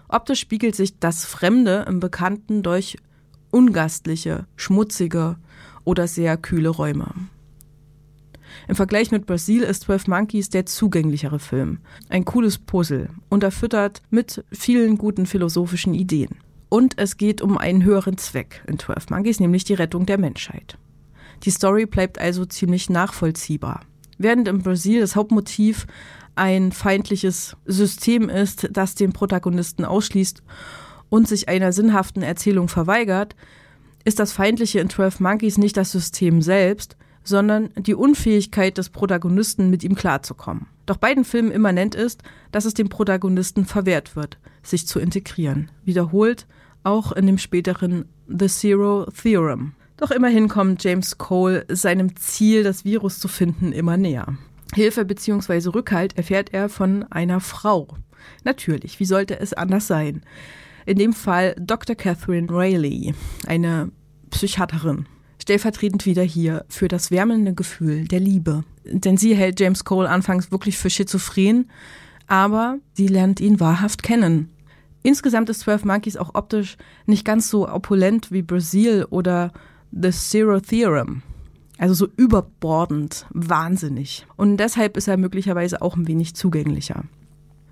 Optisch 0.07 0.39
spiegelt 0.39 0.75
sich 0.75 0.99
das 0.99 1.25
Fremde 1.25 1.85
im 1.87 1.99
Bekannten 1.99 2.63
durch 2.63 2.97
ungastliche, 3.49 4.45
schmutzige 4.55 5.37
oder 5.83 6.07
sehr 6.07 6.37
kühle 6.37 6.69
Räume. 6.69 7.13
Im 8.67 8.75
Vergleich 8.75 9.11
mit 9.11 9.25
Brasil 9.25 9.63
ist 9.63 9.83
12 9.83 10.07
Monkeys 10.07 10.49
der 10.49 10.65
zugänglichere 10.65 11.39
Film. 11.39 11.79
Ein 12.09 12.25
cooles 12.25 12.57
Puzzle, 12.57 13.09
unterfüttert 13.29 14.01
mit 14.09 14.43
vielen 14.51 14.97
guten 14.97 15.25
philosophischen 15.25 15.93
Ideen. 15.93 16.37
Und 16.69 16.97
es 16.97 17.17
geht 17.17 17.41
um 17.41 17.57
einen 17.57 17.83
höheren 17.83 18.17
Zweck 18.17 18.63
in 18.67 18.79
12 18.79 19.09
Monkeys, 19.09 19.39
nämlich 19.39 19.63
die 19.63 19.73
Rettung 19.73 20.05
der 20.05 20.17
Menschheit. 20.17 20.77
Die 21.43 21.51
Story 21.51 21.85
bleibt 21.85 22.19
also 22.19 22.45
ziemlich 22.45 22.89
nachvollziehbar. 22.89 23.81
Während 24.17 24.47
im 24.47 24.59
Brasil 24.59 25.01
das 25.01 25.15
Hauptmotiv 25.15 25.87
ein 26.35 26.71
feindliches 26.71 27.57
System 27.65 28.29
ist, 28.29 28.69
das 28.71 28.95
den 28.95 29.11
Protagonisten 29.11 29.83
ausschließt 29.83 30.43
und 31.09 31.27
sich 31.27 31.49
einer 31.49 31.73
sinnhaften 31.73 32.21
Erzählung 32.21 32.67
verweigert, 32.67 33.35
ist 34.05 34.19
das 34.19 34.31
Feindliche 34.31 34.79
in 34.79 34.89
12 34.89 35.19
Monkeys 35.19 35.57
nicht 35.57 35.75
das 35.75 35.91
System 35.91 36.41
selbst, 36.41 36.95
sondern 37.23 37.69
die 37.77 37.95
Unfähigkeit 37.95 38.77
des 38.77 38.89
Protagonisten, 38.89 39.69
mit 39.69 39.83
ihm 39.83 39.95
klarzukommen. 39.95 40.67
Doch 40.85 40.97
beiden 40.97 41.23
Filmen 41.23 41.51
immanent 41.51 41.95
ist, 41.95 42.23
dass 42.51 42.65
es 42.65 42.73
dem 42.73 42.89
Protagonisten 42.89 43.65
verwehrt 43.65 44.15
wird, 44.15 44.37
sich 44.63 44.87
zu 44.87 44.99
integrieren. 44.99 45.69
Wiederholt 45.85 46.47
auch 46.83 47.11
in 47.11 47.27
dem 47.27 47.37
späteren 47.37 48.05
The 48.27 48.47
Zero 48.47 49.05
Theorem. 49.05 49.73
Doch 49.97 50.09
immerhin 50.09 50.47
kommt 50.47 50.83
James 50.83 51.17
Cole 51.17 51.65
seinem 51.69 52.15
Ziel, 52.15 52.63
das 52.63 52.85
Virus 52.85 53.19
zu 53.19 53.27
finden, 53.27 53.71
immer 53.71 53.97
näher. 53.97 54.35
Hilfe 54.73 55.05
bzw. 55.05 55.69
Rückhalt 55.69 56.17
erfährt 56.17 56.53
er 56.53 56.69
von 56.69 57.03
einer 57.11 57.39
Frau. 57.39 57.87
Natürlich, 58.43 58.99
wie 58.99 59.05
sollte 59.05 59.39
es 59.39 59.53
anders 59.53 59.87
sein? 59.87 60.23
In 60.85 60.97
dem 60.97 61.13
Fall 61.13 61.55
Dr. 61.59 61.95
Catherine 61.95 62.47
Rayleigh, 62.49 63.13
eine 63.45 63.91
Psychiaterin. 64.31 65.05
Stellvertretend 65.41 66.05
wieder 66.05 66.21
hier 66.21 66.65
für 66.69 66.87
das 66.87 67.09
wärmende 67.09 67.55
Gefühl 67.55 68.07
der 68.07 68.19
Liebe. 68.19 68.63
Denn 68.85 69.17
sie 69.17 69.35
hält 69.35 69.59
James 69.59 69.83
Cole 69.83 70.07
anfangs 70.07 70.51
wirklich 70.51 70.77
für 70.77 70.91
schizophren, 70.91 71.67
aber 72.27 72.77
sie 72.93 73.07
lernt 73.07 73.39
ihn 73.39 73.59
wahrhaft 73.59 74.03
kennen. 74.03 74.51
Insgesamt 75.01 75.49
ist 75.49 75.61
12 75.61 75.83
Monkeys 75.83 76.15
auch 76.15 76.35
optisch 76.35 76.77
nicht 77.07 77.25
ganz 77.25 77.49
so 77.49 77.67
opulent 77.67 78.31
wie 78.31 78.43
Brazil 78.43 79.07
oder 79.09 79.51
The 79.91 80.11
Zero 80.11 80.59
Theorem. 80.59 81.23
Also 81.79 81.95
so 81.95 82.07
überbordend, 82.17 83.25
wahnsinnig. 83.31 84.27
Und 84.37 84.57
deshalb 84.57 84.95
ist 84.95 85.07
er 85.07 85.17
möglicherweise 85.17 85.81
auch 85.81 85.95
ein 85.95 86.07
wenig 86.07 86.35
zugänglicher. 86.35 87.05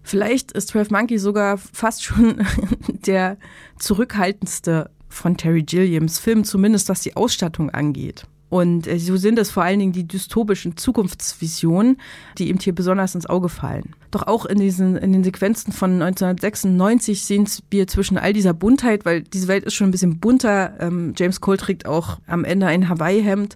Vielleicht 0.01 0.53
ist 0.53 0.69
12 0.69 0.89
Monkeys 0.89 1.21
sogar 1.21 1.59
fast 1.59 2.03
schon 2.03 2.41
der 3.05 3.37
zurückhaltendste 3.77 4.89
von 5.09 5.35
Terry 5.37 5.63
Gilliams 5.63 6.19
Film, 6.19 6.43
zumindest 6.43 6.89
was 6.89 7.01
die 7.01 7.15
Ausstattung 7.15 7.69
angeht. 7.69 8.25
Und 8.49 8.87
äh, 8.87 8.97
so 8.97 9.15
sind 9.15 9.37
es 9.37 9.51
vor 9.51 9.63
allen 9.63 9.79
Dingen 9.79 9.91
die 9.91 10.07
dystopischen 10.07 10.75
Zukunftsvisionen, 10.75 11.97
die 12.37 12.49
ihm 12.49 12.57
hier 12.59 12.73
besonders 12.73 13.15
ins 13.15 13.27
Auge 13.27 13.47
fallen. 13.47 13.95
Doch 14.11 14.23
auch 14.23 14.45
in 14.45 14.59
diesen, 14.59 14.97
in 14.97 15.13
den 15.13 15.23
Sequenzen 15.23 15.71
von 15.71 16.01
1996 16.01 17.23
sehen 17.23 17.47
wir 17.69 17.87
zwischen 17.87 18.17
all 18.17 18.33
dieser 18.33 18.53
Buntheit, 18.53 19.05
weil 19.05 19.21
diese 19.21 19.47
Welt 19.47 19.65
ist 19.65 19.75
schon 19.75 19.89
ein 19.89 19.91
bisschen 19.91 20.19
bunter. 20.19 20.73
Ähm, 20.79 21.13
James 21.15 21.41
Cole 21.41 21.57
trägt 21.57 21.85
auch 21.85 22.19
am 22.25 22.43
Ende 22.43 22.65
ein 22.65 22.89
Hawaii-Hemd. 22.89 23.55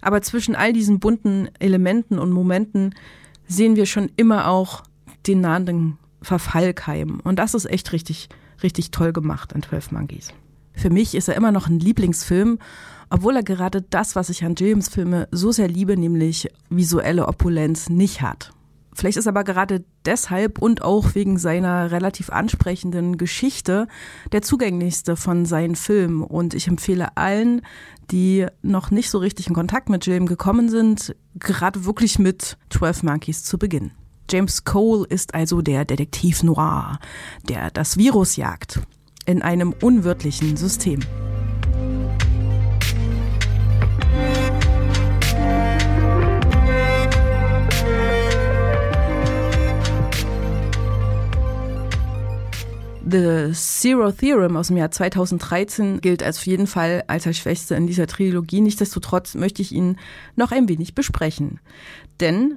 Aber 0.00 0.20
zwischen 0.22 0.56
all 0.56 0.72
diesen 0.72 0.98
bunten 0.98 1.48
Elementen 1.60 2.18
und 2.18 2.32
Momenten 2.32 2.94
sehen 3.46 3.76
wir 3.76 3.86
schon 3.86 4.10
immer 4.16 4.48
auch 4.48 4.82
den 5.28 5.40
nahenden 5.40 5.98
Verfall 6.20 6.74
keimen. 6.74 7.20
Und 7.20 7.38
das 7.38 7.54
ist 7.54 7.66
echt 7.66 7.92
richtig, 7.92 8.28
richtig 8.64 8.90
toll 8.90 9.12
gemacht 9.12 9.52
in 9.52 9.62
12 9.62 9.92
Monkeys. 9.92 10.32
Für 10.74 10.90
mich 10.90 11.14
ist 11.14 11.28
er 11.28 11.36
immer 11.36 11.52
noch 11.52 11.68
ein 11.68 11.78
Lieblingsfilm 11.78 12.58
obwohl 13.12 13.36
er 13.36 13.42
gerade 13.42 13.82
das, 13.82 14.16
was 14.16 14.30
ich 14.30 14.42
an 14.42 14.54
James 14.56 14.88
Filme 14.88 15.28
so 15.30 15.52
sehr 15.52 15.68
liebe, 15.68 15.98
nämlich 15.98 16.48
visuelle 16.70 17.28
Opulenz, 17.28 17.90
nicht 17.90 18.22
hat. 18.22 18.52
Vielleicht 18.94 19.18
ist 19.18 19.26
aber 19.26 19.44
gerade 19.44 19.84
deshalb 20.06 20.58
und 20.58 20.80
auch 20.80 21.14
wegen 21.14 21.36
seiner 21.38 21.90
relativ 21.90 22.30
ansprechenden 22.30 23.18
Geschichte 23.18 23.86
der 24.32 24.40
zugänglichste 24.40 25.16
von 25.16 25.44
seinen 25.44 25.76
Filmen. 25.76 26.22
Und 26.22 26.54
ich 26.54 26.68
empfehle 26.68 27.14
allen, 27.18 27.60
die 28.10 28.46
noch 28.62 28.90
nicht 28.90 29.10
so 29.10 29.18
richtig 29.18 29.46
in 29.46 29.54
Kontakt 29.54 29.90
mit 29.90 30.06
Jim 30.06 30.24
gekommen 30.24 30.70
sind, 30.70 31.14
gerade 31.38 31.84
wirklich 31.84 32.18
mit 32.18 32.56
12 32.70 33.02
Monkeys 33.02 33.44
zu 33.44 33.58
beginnen. 33.58 33.92
James 34.30 34.64
Cole 34.64 35.06
ist 35.06 35.34
also 35.34 35.60
der 35.60 35.84
Detektiv 35.84 36.42
Noir, 36.42 36.98
der 37.46 37.70
das 37.70 37.98
Virus 37.98 38.36
jagt 38.36 38.80
in 39.26 39.42
einem 39.42 39.74
unwirtlichen 39.80 40.56
System. 40.56 41.00
The 53.12 53.52
Zero 53.52 54.10
Theorem 54.10 54.56
aus 54.56 54.68
dem 54.68 54.78
Jahr 54.78 54.90
2013 54.90 56.00
gilt 56.00 56.22
als 56.22 56.38
auf 56.38 56.46
jeden 56.46 56.66
Fall 56.66 57.04
als 57.08 57.24
der 57.24 57.34
Schwächste 57.34 57.74
in 57.74 57.86
dieser 57.86 58.06
Trilogie. 58.06 58.62
Nichtsdestotrotz 58.62 59.34
möchte 59.34 59.60
ich 59.60 59.72
ihn 59.72 59.98
noch 60.34 60.50
ein 60.50 60.66
wenig 60.66 60.94
besprechen. 60.94 61.60
Denn 62.20 62.56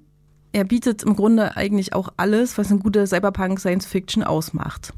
er 0.53 0.63
bietet 0.63 1.03
im 1.03 1.17
Grunde 1.17 1.57
eigentlich 1.57 1.93
auch 1.93 2.07
alles, 2.15 2.57
was 2.57 2.71
eine 2.71 2.79
gute 2.79 3.05
Cyberpunk 3.05 3.59
Science 3.59 3.85
Fiction 3.85 4.23
ausmacht. 4.23 4.93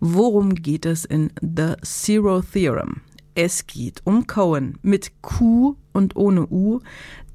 Worum 0.00 0.54
geht 0.54 0.86
es 0.86 1.04
in 1.04 1.30
The 1.40 1.74
Zero 1.82 2.40
Theorem? 2.40 3.02
Es 3.34 3.66
geht 3.66 4.00
um 4.04 4.26
Cohen 4.26 4.78
mit 4.82 5.22
Q 5.22 5.76
und 5.92 6.16
ohne 6.16 6.46
U, 6.48 6.80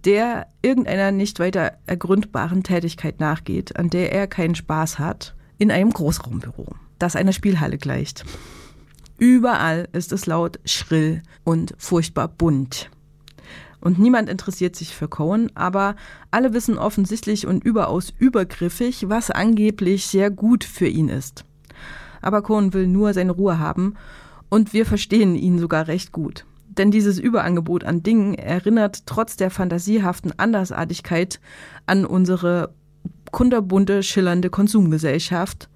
der 0.04 0.48
irgendeiner 0.62 1.12
nicht 1.12 1.40
weiter 1.40 1.74
ergründbaren 1.86 2.64
Tätigkeit 2.64 3.20
nachgeht, 3.20 3.78
an 3.78 3.90
der 3.90 4.12
er 4.12 4.28
keinen 4.28 4.56
Spaß 4.56 5.00
hat, 5.00 5.36
in 5.58 5.72
einem 5.72 5.92
Großraumbüro 5.92 6.76
das 7.00 7.16
einer 7.16 7.34
Spielhalle 7.34 7.78
gleicht. 7.78 8.26
Überall 9.18 9.88
ist 9.94 10.12
es 10.12 10.26
laut, 10.26 10.60
schrill 10.66 11.22
und 11.44 11.74
furchtbar 11.78 12.28
bunt. 12.28 12.90
Und 13.80 14.00
niemand 14.00 14.30
interessiert 14.30 14.76
sich 14.76 14.96
für 14.96 15.08
Cohen, 15.08 15.52
aber 15.56 15.96
alle 16.32 16.54
wissen 16.54 16.78
offensichtlich 16.78 17.46
und 17.46 17.64
überaus 17.64 18.12
übergriffig, 18.18 19.08
was 19.08 19.30
angeblich 19.30 20.08
sehr 20.08 20.32
gut 20.32 20.64
für 20.64 20.88
ihn 20.88 21.10
ist. 21.10 21.46
Aber 22.26 22.42
Cohen 22.42 22.74
will 22.74 22.88
nur 22.88 23.14
seine 23.14 23.34
Ruhe 23.34 23.60
haben 23.60 23.94
und 24.50 24.74
wir 24.74 24.88
verstehen 24.88 25.36
ihn 25.36 25.60
sogar 25.60 25.88
recht 25.88 26.12
gut. 26.12 26.44
Denn 26.68 26.90
dieses 26.90 27.20
Überangebot 27.20 27.84
an 27.84 28.02
Dingen 28.02 28.34
erinnert 28.34 29.06
trotz 29.06 29.38
der 29.38 29.52
fantasiehaften 29.52 30.34
Andersartigkeit 30.38 31.40
an 31.86 32.04
unsere 32.04 32.74
kunterbunte, 33.32 34.02
schillernde 34.02 34.50
Konsumgesellschaft, 34.50 35.70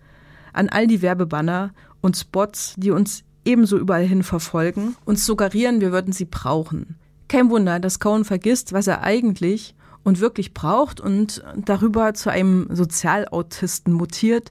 an 0.51 0.69
all 0.69 0.87
die 0.87 1.03
Werbebanner 1.03 1.71
und 2.01 2.17
Spots, 2.17 2.73
die 2.77 2.89
uns 2.89 3.23
ebenso 3.45 3.77
überall 3.77 4.05
hin 4.05 4.23
verfolgen, 4.23 4.95
uns 5.05 5.27
suggerieren, 5.27 5.81
wir 5.81 5.91
würden 5.91 6.13
sie 6.13 6.25
brauchen. 6.25 6.97
Kein 7.27 7.51
Wunder, 7.51 7.79
dass 7.79 7.99
Cohen 7.99 8.25
vergisst, 8.25 8.73
was 8.73 8.87
er 8.87 9.03
eigentlich 9.03 9.75
und 10.03 10.19
wirklich 10.19 10.55
braucht 10.55 10.99
und 10.99 11.43
darüber 11.55 12.15
zu 12.15 12.31
einem 12.31 12.67
Sozialautisten 12.71 13.93
mutiert 13.93 14.49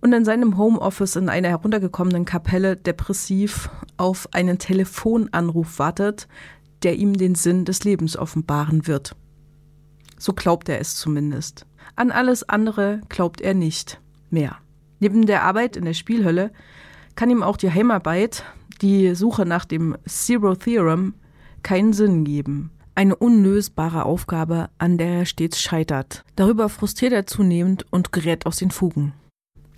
und 0.00 0.12
in 0.12 0.24
seinem 0.24 0.56
Homeoffice 0.56 1.16
in 1.16 1.28
einer 1.28 1.48
heruntergekommenen 1.48 2.24
Kapelle 2.24 2.76
depressiv 2.76 3.70
auf 3.96 4.28
einen 4.32 4.58
Telefonanruf 4.58 5.78
wartet, 5.78 6.26
der 6.82 6.96
ihm 6.96 7.14
den 7.14 7.34
Sinn 7.34 7.64
des 7.64 7.84
Lebens 7.84 8.16
offenbaren 8.16 8.86
wird. 8.86 9.14
So 10.18 10.32
glaubt 10.32 10.68
er 10.68 10.80
es 10.80 10.96
zumindest. 10.96 11.66
An 11.96 12.10
alles 12.10 12.48
andere 12.48 13.00
glaubt 13.08 13.40
er 13.40 13.54
nicht 13.54 14.00
mehr. 14.30 14.56
Neben 15.00 15.26
der 15.26 15.44
Arbeit 15.44 15.76
in 15.76 15.84
der 15.84 15.94
Spielhölle 15.94 16.52
kann 17.14 17.30
ihm 17.30 17.42
auch 17.42 17.56
die 17.56 17.70
Heimarbeit, 17.70 18.44
die 18.80 19.14
Suche 19.14 19.44
nach 19.44 19.64
dem 19.64 19.96
Zero 20.06 20.54
Theorem, 20.54 21.14
keinen 21.62 21.92
Sinn 21.92 22.24
geben. 22.24 22.70
Eine 22.94 23.16
unlösbare 23.16 24.04
Aufgabe, 24.04 24.68
an 24.78 24.98
der 24.98 25.08
er 25.08 25.26
stets 25.26 25.60
scheitert. 25.60 26.24
Darüber 26.36 26.68
frustriert 26.68 27.12
er 27.12 27.26
zunehmend 27.26 27.86
und 27.90 28.12
gerät 28.12 28.46
aus 28.46 28.56
den 28.56 28.70
Fugen. 28.70 29.14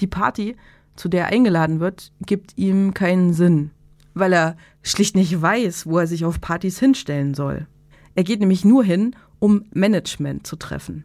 Die 0.00 0.07
Party, 0.07 0.57
zu 0.96 1.09
der 1.09 1.24
er 1.24 1.33
eingeladen 1.33 1.81
wird, 1.81 2.12
gibt 2.24 2.57
ihm 2.57 2.94
keinen 2.94 3.33
Sinn, 3.33 3.70
weil 4.14 4.33
er 4.33 4.57
schlicht 4.83 5.16
nicht 5.16 5.40
weiß, 5.40 5.87
wo 5.87 5.98
er 5.98 6.07
sich 6.07 6.24
auf 6.24 6.40
Partys 6.40 6.78
hinstellen 6.78 7.35
soll. 7.35 7.66
Er 8.14 8.24
geht 8.24 8.40
nämlich 8.40 8.64
nur 8.64 8.85
hin, 8.85 9.16
um 9.38 9.64
Management 9.72 10.46
zu 10.46 10.57
treffen. 10.57 11.05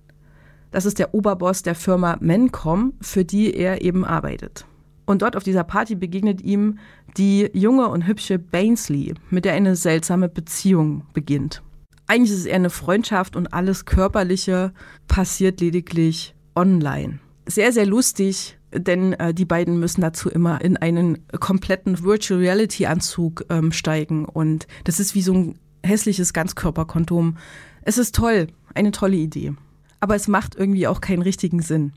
Das 0.72 0.86
ist 0.86 1.00
der 1.00 1.14
Oberboss 1.14 1.64
der 1.64 1.76
Firma 1.76 2.18
Mencom, 2.20 2.94
für 3.02 3.24
die 3.24 3.54
er 3.54 3.82
eben 3.82 4.04
arbeitet. 4.04 4.66
Und 5.06 5.22
dort 5.22 5.38
auf 5.38 5.44
dieser 5.44 5.64
Party 5.64 5.96
begegnet 5.96 6.42
ihm 6.42 6.80
die 7.16 7.50
junge 7.54 7.88
und 7.88 8.06
hübsche 8.06 8.38
Bainsley, 8.38 9.14
mit 9.30 9.46
der 9.46 9.54
eine 9.54 9.78
seltsame 9.78 10.28
Beziehung 10.28 11.04
beginnt. 11.14 11.64
Eigentlich 12.08 12.32
ist 12.32 12.40
es 12.40 12.46
eher 12.46 12.56
eine 12.56 12.70
Freundschaft 12.70 13.36
und 13.36 13.54
alles 13.54 13.86
Körperliche 13.86 14.74
passiert 15.08 15.62
lediglich 15.62 16.36
online. 16.56 17.20
Sehr, 17.46 17.72
sehr 17.72 17.86
lustig, 17.86 18.57
denn 18.74 19.14
äh, 19.14 19.34
die 19.34 19.46
beiden 19.46 19.80
müssen 19.80 20.02
dazu 20.02 20.30
immer 20.30 20.62
in 20.62 20.78
einen 20.78 21.26
kompletten 21.40 22.04
Virtual 22.04 22.40
Reality 22.40 22.86
Anzug 22.86 23.46
ähm, 23.50 23.72
steigen 23.72 24.26
und 24.26 24.68
das 24.84 25.00
ist 25.00 25.16
wie 25.16 25.22
so 25.22 25.34
ein 25.34 25.60
hässliches 25.84 26.34
Ganzkörperkondom. 26.34 27.38
Es 27.84 27.98
ist 27.98 28.16
toll, 28.16 28.48
eine 28.74 28.92
tolle 28.92 29.16
Idee 29.16 29.54
aber 30.00 30.16
es 30.16 30.28
macht 30.28 30.56
irgendwie 30.56 30.88
auch 30.88 31.02
keinen 31.02 31.22
richtigen 31.22 31.62
Sinn. 31.62 31.94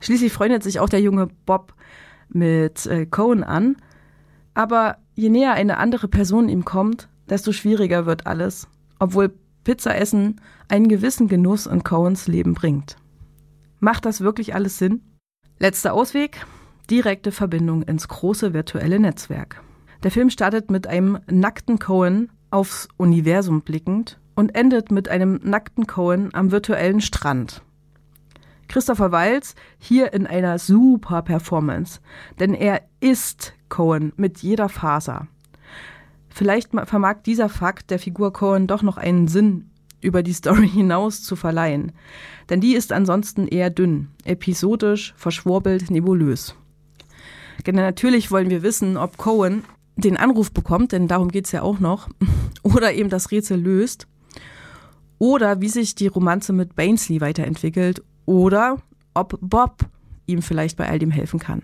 Schließlich 0.00 0.32
freundet 0.32 0.62
sich 0.62 0.80
auch 0.80 0.88
der 0.88 1.00
junge 1.00 1.28
Bob 1.46 1.74
mit 2.28 2.86
äh, 2.86 3.06
Cohen 3.06 3.44
an, 3.44 3.76
aber 4.54 4.98
je 5.14 5.28
näher 5.28 5.52
eine 5.52 5.78
andere 5.78 6.08
Person 6.08 6.48
ihm 6.48 6.64
kommt, 6.64 7.08
desto 7.28 7.52
schwieriger 7.52 8.06
wird 8.06 8.26
alles, 8.26 8.68
obwohl 8.98 9.32
Pizzaessen 9.64 10.40
einen 10.68 10.88
gewissen 10.88 11.28
Genuss 11.28 11.66
in 11.66 11.82
Cohens 11.82 12.26
Leben 12.28 12.54
bringt. 12.54 12.96
Macht 13.80 14.04
das 14.04 14.20
wirklich 14.20 14.54
alles 14.54 14.78
Sinn? 14.78 15.02
Letzter 15.58 15.94
Ausweg, 15.94 16.44
direkte 16.90 17.32
Verbindung 17.32 17.82
ins 17.82 18.08
große 18.08 18.52
virtuelle 18.52 19.00
Netzwerk. 19.00 19.62
Der 20.02 20.10
Film 20.10 20.28
startet 20.28 20.70
mit 20.70 20.86
einem 20.86 21.18
nackten 21.30 21.78
Cohen 21.78 22.30
aufs 22.50 22.88
Universum 22.98 23.62
blickend 23.62 24.20
und 24.34 24.54
endet 24.54 24.90
mit 24.90 25.08
einem 25.08 25.40
nackten 25.42 25.86
Cohen 25.86 26.28
am 26.34 26.50
virtuellen 26.50 27.00
Strand. 27.00 27.62
Christopher 28.68 29.12
Walz 29.12 29.54
hier 29.78 30.12
in 30.12 30.26
einer 30.26 30.58
super 30.58 31.22
Performance, 31.22 32.00
denn 32.38 32.52
er 32.52 32.82
ist 33.00 33.54
Cohen 33.70 34.12
mit 34.16 34.42
jeder 34.42 34.68
Faser. 34.68 35.26
Vielleicht 36.28 36.72
vermag 36.84 37.22
dieser 37.24 37.48
Fakt 37.48 37.90
der 37.90 37.98
Figur 37.98 38.34
Cohen 38.34 38.66
doch 38.66 38.82
noch 38.82 38.98
einen 38.98 39.26
Sinn 39.26 39.70
über 40.06 40.22
die 40.22 40.32
Story 40.32 40.68
hinaus 40.68 41.22
zu 41.22 41.36
verleihen, 41.36 41.92
denn 42.48 42.60
die 42.60 42.74
ist 42.74 42.92
ansonsten 42.92 43.46
eher 43.48 43.70
dünn, 43.70 44.08
episodisch, 44.24 45.14
verschwurbelt, 45.16 45.90
nebulös. 45.90 46.54
Denn 47.66 47.74
natürlich 47.74 48.30
wollen 48.30 48.50
wir 48.50 48.62
wissen, 48.62 48.96
ob 48.96 49.16
Cohen 49.16 49.64
den 49.96 50.16
Anruf 50.16 50.52
bekommt, 50.52 50.92
denn 50.92 51.08
darum 51.08 51.28
geht's 51.30 51.52
ja 51.52 51.62
auch 51.62 51.80
noch, 51.80 52.08
oder 52.62 52.94
eben 52.94 53.10
das 53.10 53.30
Rätsel 53.30 53.60
löst 53.60 54.06
oder 55.18 55.60
wie 55.60 55.68
sich 55.68 55.94
die 55.94 56.08
Romanze 56.08 56.52
mit 56.52 56.76
Bainsley 56.76 57.20
weiterentwickelt 57.20 58.02
oder 58.26 58.76
ob 59.14 59.38
Bob 59.40 59.86
ihm 60.26 60.42
vielleicht 60.42 60.76
bei 60.76 60.88
all 60.88 60.98
dem 60.98 61.10
helfen 61.10 61.40
kann. 61.40 61.62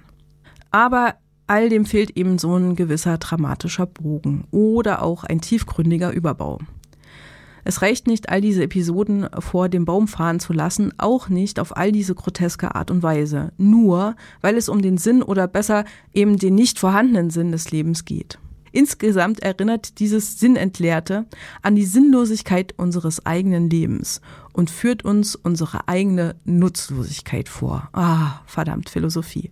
Aber 0.71 1.17
all 1.47 1.69
dem 1.69 1.85
fehlt 1.85 2.17
eben 2.17 2.39
so 2.39 2.57
ein 2.57 2.77
gewisser 2.77 3.19
dramatischer 3.19 3.87
Bogen 3.87 4.45
oder 4.51 5.03
auch 5.03 5.25
ein 5.25 5.41
tiefgründiger 5.41 6.11
Überbau. 6.11 6.59
Es 7.64 7.83
reicht 7.83 8.07
nicht, 8.07 8.29
all 8.29 8.40
diese 8.40 8.64
Episoden 8.64 9.29
vor 9.38 9.68
dem 9.68 9.85
Baum 9.85 10.09
fahren 10.09 10.40
zu 10.40 10.53
lassen, 10.53 10.92
auch 10.98 11.29
nicht 11.29 11.61
auf 11.61 11.77
all 11.77 11.92
diese 11.92 12.14
groteske 12.14 12.75
Art 12.75 12.90
und 12.90 13.03
Weise, 13.03 13.53
nur 13.57 14.16
weil 14.40 14.57
es 14.57 14.68
um 14.68 14.83
den 14.83 14.98
Sinn 14.98 15.22
oder 15.22 15.46
besser 15.46 15.85
eben 16.12 16.38
den 16.38 16.55
nicht 16.55 16.79
vorhandenen 16.79 17.31
Sinn 17.31 17.53
des 17.53 17.70
Lebens 17.70 18.05
geht. 18.05 18.38
Insgesamt 18.72 19.40
erinnert 19.40 19.98
dieses 19.98 20.40
Sinnentleerte 20.40 21.27
an 21.61 21.77
die 21.77 21.85
Sinnlosigkeit 21.85 22.75
unseres 22.79 23.25
eigenen 23.27 23.68
Lebens 23.68 24.22
und 24.55 24.70
führt 24.70 25.05
uns 25.05 25.37
unsere 25.37 25.88
eigene 25.88 26.37
Nutzlosigkeit 26.44 27.51
vor. 27.51 27.90
Ah, 27.92 28.40
verdammt 28.46 28.88
Philosophie. 28.88 29.51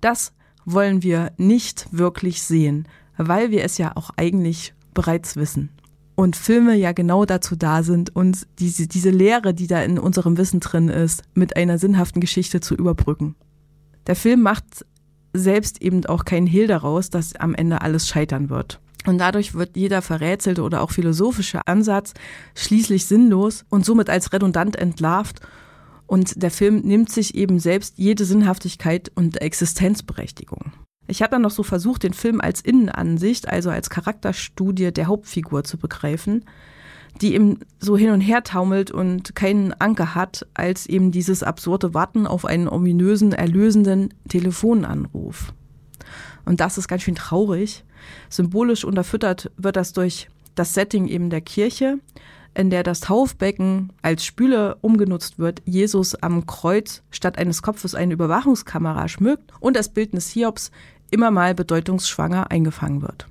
Das 0.00 0.32
wollen 0.64 1.02
wir 1.02 1.32
nicht 1.36 1.88
wirklich 1.90 2.42
sehen, 2.42 2.86
weil 3.16 3.50
wir 3.50 3.64
es 3.64 3.76
ja 3.76 3.92
auch 3.96 4.10
eigentlich 4.16 4.72
bereits 4.94 5.36
wissen. 5.36 5.70
Und 6.16 6.36
Filme 6.36 6.76
ja 6.76 6.92
genau 6.92 7.24
dazu 7.24 7.56
da 7.56 7.82
sind, 7.82 8.14
uns 8.14 8.46
diese, 8.58 8.86
diese 8.86 9.10
Lehre, 9.10 9.52
die 9.52 9.66
da 9.66 9.82
in 9.82 9.98
unserem 9.98 10.36
Wissen 10.36 10.60
drin 10.60 10.88
ist, 10.88 11.22
mit 11.34 11.56
einer 11.56 11.78
sinnhaften 11.78 12.20
Geschichte 12.20 12.60
zu 12.60 12.74
überbrücken. 12.74 13.34
Der 14.06 14.14
Film 14.14 14.42
macht 14.42 14.84
selbst 15.32 15.82
eben 15.82 16.06
auch 16.06 16.24
kein 16.24 16.46
Hehl 16.46 16.68
daraus, 16.68 17.10
dass 17.10 17.34
am 17.34 17.54
Ende 17.54 17.82
alles 17.82 18.08
scheitern 18.08 18.48
wird. 18.48 18.80
Und 19.06 19.18
dadurch 19.18 19.54
wird 19.54 19.76
jeder 19.76 20.00
verrätselte 20.00 20.62
oder 20.62 20.82
auch 20.82 20.90
philosophische 20.90 21.66
Ansatz 21.66 22.14
schließlich 22.54 23.06
sinnlos 23.06 23.64
und 23.68 23.84
somit 23.84 24.08
als 24.08 24.32
redundant 24.32 24.76
entlarvt 24.76 25.40
Und 26.06 26.42
der 26.42 26.50
Film 26.50 26.80
nimmt 26.80 27.10
sich 27.10 27.34
eben 27.34 27.58
selbst 27.58 27.98
jede 27.98 28.24
Sinnhaftigkeit 28.24 29.10
und 29.14 29.40
Existenzberechtigung. 29.40 30.72
Ich 31.06 31.22
habe 31.22 31.32
dann 31.32 31.42
noch 31.42 31.50
so 31.50 31.62
versucht, 31.62 32.02
den 32.02 32.14
Film 32.14 32.40
als 32.40 32.60
Innenansicht, 32.60 33.48
also 33.48 33.70
als 33.70 33.90
Charakterstudie 33.90 34.92
der 34.92 35.06
Hauptfigur 35.06 35.64
zu 35.64 35.76
begreifen, 35.76 36.44
die 37.20 37.34
eben 37.34 37.60
so 37.78 37.96
hin 37.96 38.10
und 38.10 38.20
her 38.20 38.42
taumelt 38.42 38.90
und 38.90 39.34
keinen 39.34 39.72
Anker 39.74 40.14
hat, 40.14 40.46
als 40.54 40.86
eben 40.86 41.12
dieses 41.12 41.42
absurde 41.42 41.94
Warten 41.94 42.26
auf 42.26 42.44
einen 42.44 42.68
ominösen, 42.68 43.32
erlösenden 43.32 44.12
Telefonanruf. 44.28 45.52
Und 46.44 46.60
das 46.60 46.78
ist 46.78 46.88
ganz 46.88 47.02
schön 47.02 47.14
traurig. 47.14 47.84
Symbolisch 48.28 48.84
unterfüttert 48.84 49.50
wird 49.56 49.76
das 49.76 49.92
durch 49.92 50.28
das 50.54 50.74
Setting 50.74 51.08
eben 51.08 51.30
der 51.30 51.40
Kirche, 51.40 51.98
in 52.54 52.70
der 52.70 52.82
das 52.82 53.00
Taufbecken 53.00 53.92
als 54.02 54.24
Spüle 54.24 54.76
umgenutzt 54.80 55.38
wird, 55.38 55.60
Jesus 55.64 56.14
am 56.14 56.46
Kreuz 56.46 57.02
statt 57.10 57.38
eines 57.38 57.62
Kopfes 57.62 57.94
eine 57.94 58.14
Überwachungskamera 58.14 59.08
schmückt 59.08 59.50
und 59.60 59.76
das 59.76 59.88
Bildnis 59.88 60.30
Hiobs 60.30 60.70
immer 61.14 61.30
mal 61.30 61.54
bedeutungsschwanger 61.54 62.50
eingefangen 62.50 63.00
wird. 63.00 63.28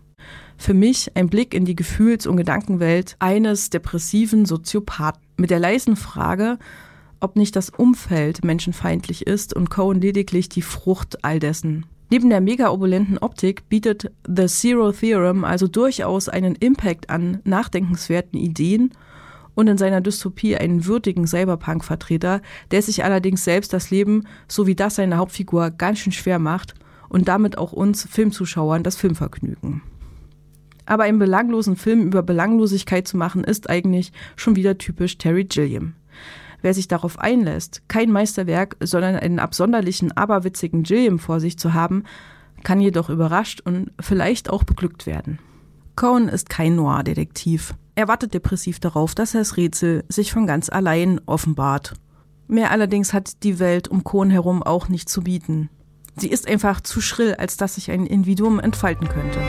Für 0.57 0.73
mich 0.73 1.11
ein 1.15 1.27
Blick 1.27 1.53
in 1.53 1.65
die 1.65 1.75
Gefühls- 1.75 2.25
und 2.25 2.37
Gedankenwelt 2.37 3.17
eines 3.19 3.69
depressiven 3.69 4.45
Soziopathen 4.45 5.21
mit 5.35 5.49
der 5.49 5.59
leisen 5.59 5.97
Frage, 5.97 6.57
ob 7.19 7.35
nicht 7.35 7.55
das 7.55 7.69
Umfeld 7.69 8.43
menschenfeindlich 8.45 9.27
ist 9.27 9.53
und 9.53 9.69
Cohen 9.69 9.99
lediglich 9.99 10.47
die 10.49 10.61
Frucht 10.61 11.23
all 11.25 11.39
dessen. 11.39 11.85
Neben 12.09 12.29
der 12.29 12.41
mega 12.41 12.69
opulenten 12.69 13.17
Optik 13.17 13.67
bietet 13.69 14.11
The 14.25 14.45
Zero 14.45 14.91
Theorem 14.91 15.43
also 15.43 15.67
durchaus 15.67 16.29
einen 16.29 16.55
Impact 16.55 17.09
an 17.09 17.41
nachdenkenswerten 17.43 18.39
Ideen 18.39 18.91
und 19.55 19.67
in 19.67 19.77
seiner 19.77 20.01
Dystopie 20.01 20.55
einen 20.55 20.85
würdigen 20.85 21.27
Cyberpunk-Vertreter, 21.27 22.41
der 22.71 22.81
sich 22.81 23.03
allerdings 23.03 23.43
selbst 23.43 23.73
das 23.73 23.89
Leben, 23.89 24.27
so 24.47 24.67
wie 24.67 24.75
das 24.75 24.95
seine 24.95 25.17
Hauptfigur, 25.17 25.71
ganz 25.71 25.99
schön 25.99 26.13
schwer 26.13 26.39
macht 26.39 26.75
und 27.13 27.27
damit 27.27 27.57
auch 27.57 27.71
uns 27.71 28.05
Filmzuschauern 28.09 28.83
das 28.83 28.97
Filmvergnügen. 28.97 29.81
Aber 30.85 31.03
einen 31.03 31.19
belanglosen 31.19 31.77
Film 31.77 32.01
über 32.01 32.23
Belanglosigkeit 32.23 33.07
zu 33.07 33.15
machen, 33.15 33.43
ist 33.45 33.69
eigentlich 33.69 34.11
schon 34.35 34.57
wieder 34.57 34.77
typisch 34.77 35.17
Terry 35.17 35.45
Gilliam. 35.45 35.93
Wer 36.61 36.73
sich 36.73 36.87
darauf 36.87 37.19
einlässt, 37.19 37.83
kein 37.87 38.11
Meisterwerk, 38.11 38.77
sondern 38.81 39.15
einen 39.15 39.39
absonderlichen, 39.39 40.11
aberwitzigen 40.11 40.83
Gilliam 40.83 41.19
vor 41.19 41.39
sich 41.39 41.57
zu 41.57 41.73
haben, 41.73 42.03
kann 42.63 42.81
jedoch 42.81 43.09
überrascht 43.09 43.61
und 43.61 43.91
vielleicht 43.99 44.49
auch 44.49 44.63
beglückt 44.63 45.05
werden. 45.05 45.39
Cohen 45.95 46.27
ist 46.27 46.49
kein 46.49 46.75
Noir-Detektiv. 46.75 47.75
Er 47.95 48.07
wartet 48.07 48.33
depressiv 48.33 48.79
darauf, 48.79 49.13
dass 49.13 49.33
das 49.33 49.57
Rätsel 49.57 50.03
sich 50.09 50.33
von 50.33 50.47
ganz 50.47 50.69
allein 50.69 51.21
offenbart. 51.27 51.93
Mehr 52.47 52.71
allerdings 52.71 53.13
hat 53.13 53.43
die 53.43 53.59
Welt 53.59 53.87
um 53.87 54.03
Cohen 54.03 54.31
herum 54.31 54.63
auch 54.63 54.89
nicht 54.89 55.09
zu 55.09 55.21
bieten. 55.21 55.69
Sie 56.15 56.29
ist 56.29 56.47
einfach 56.47 56.81
zu 56.81 57.01
schrill, 57.01 57.35
als 57.35 57.57
dass 57.57 57.75
sich 57.75 57.91
ein 57.91 58.05
Individuum 58.05 58.59
entfalten 58.59 59.07
könnte. 59.07 59.39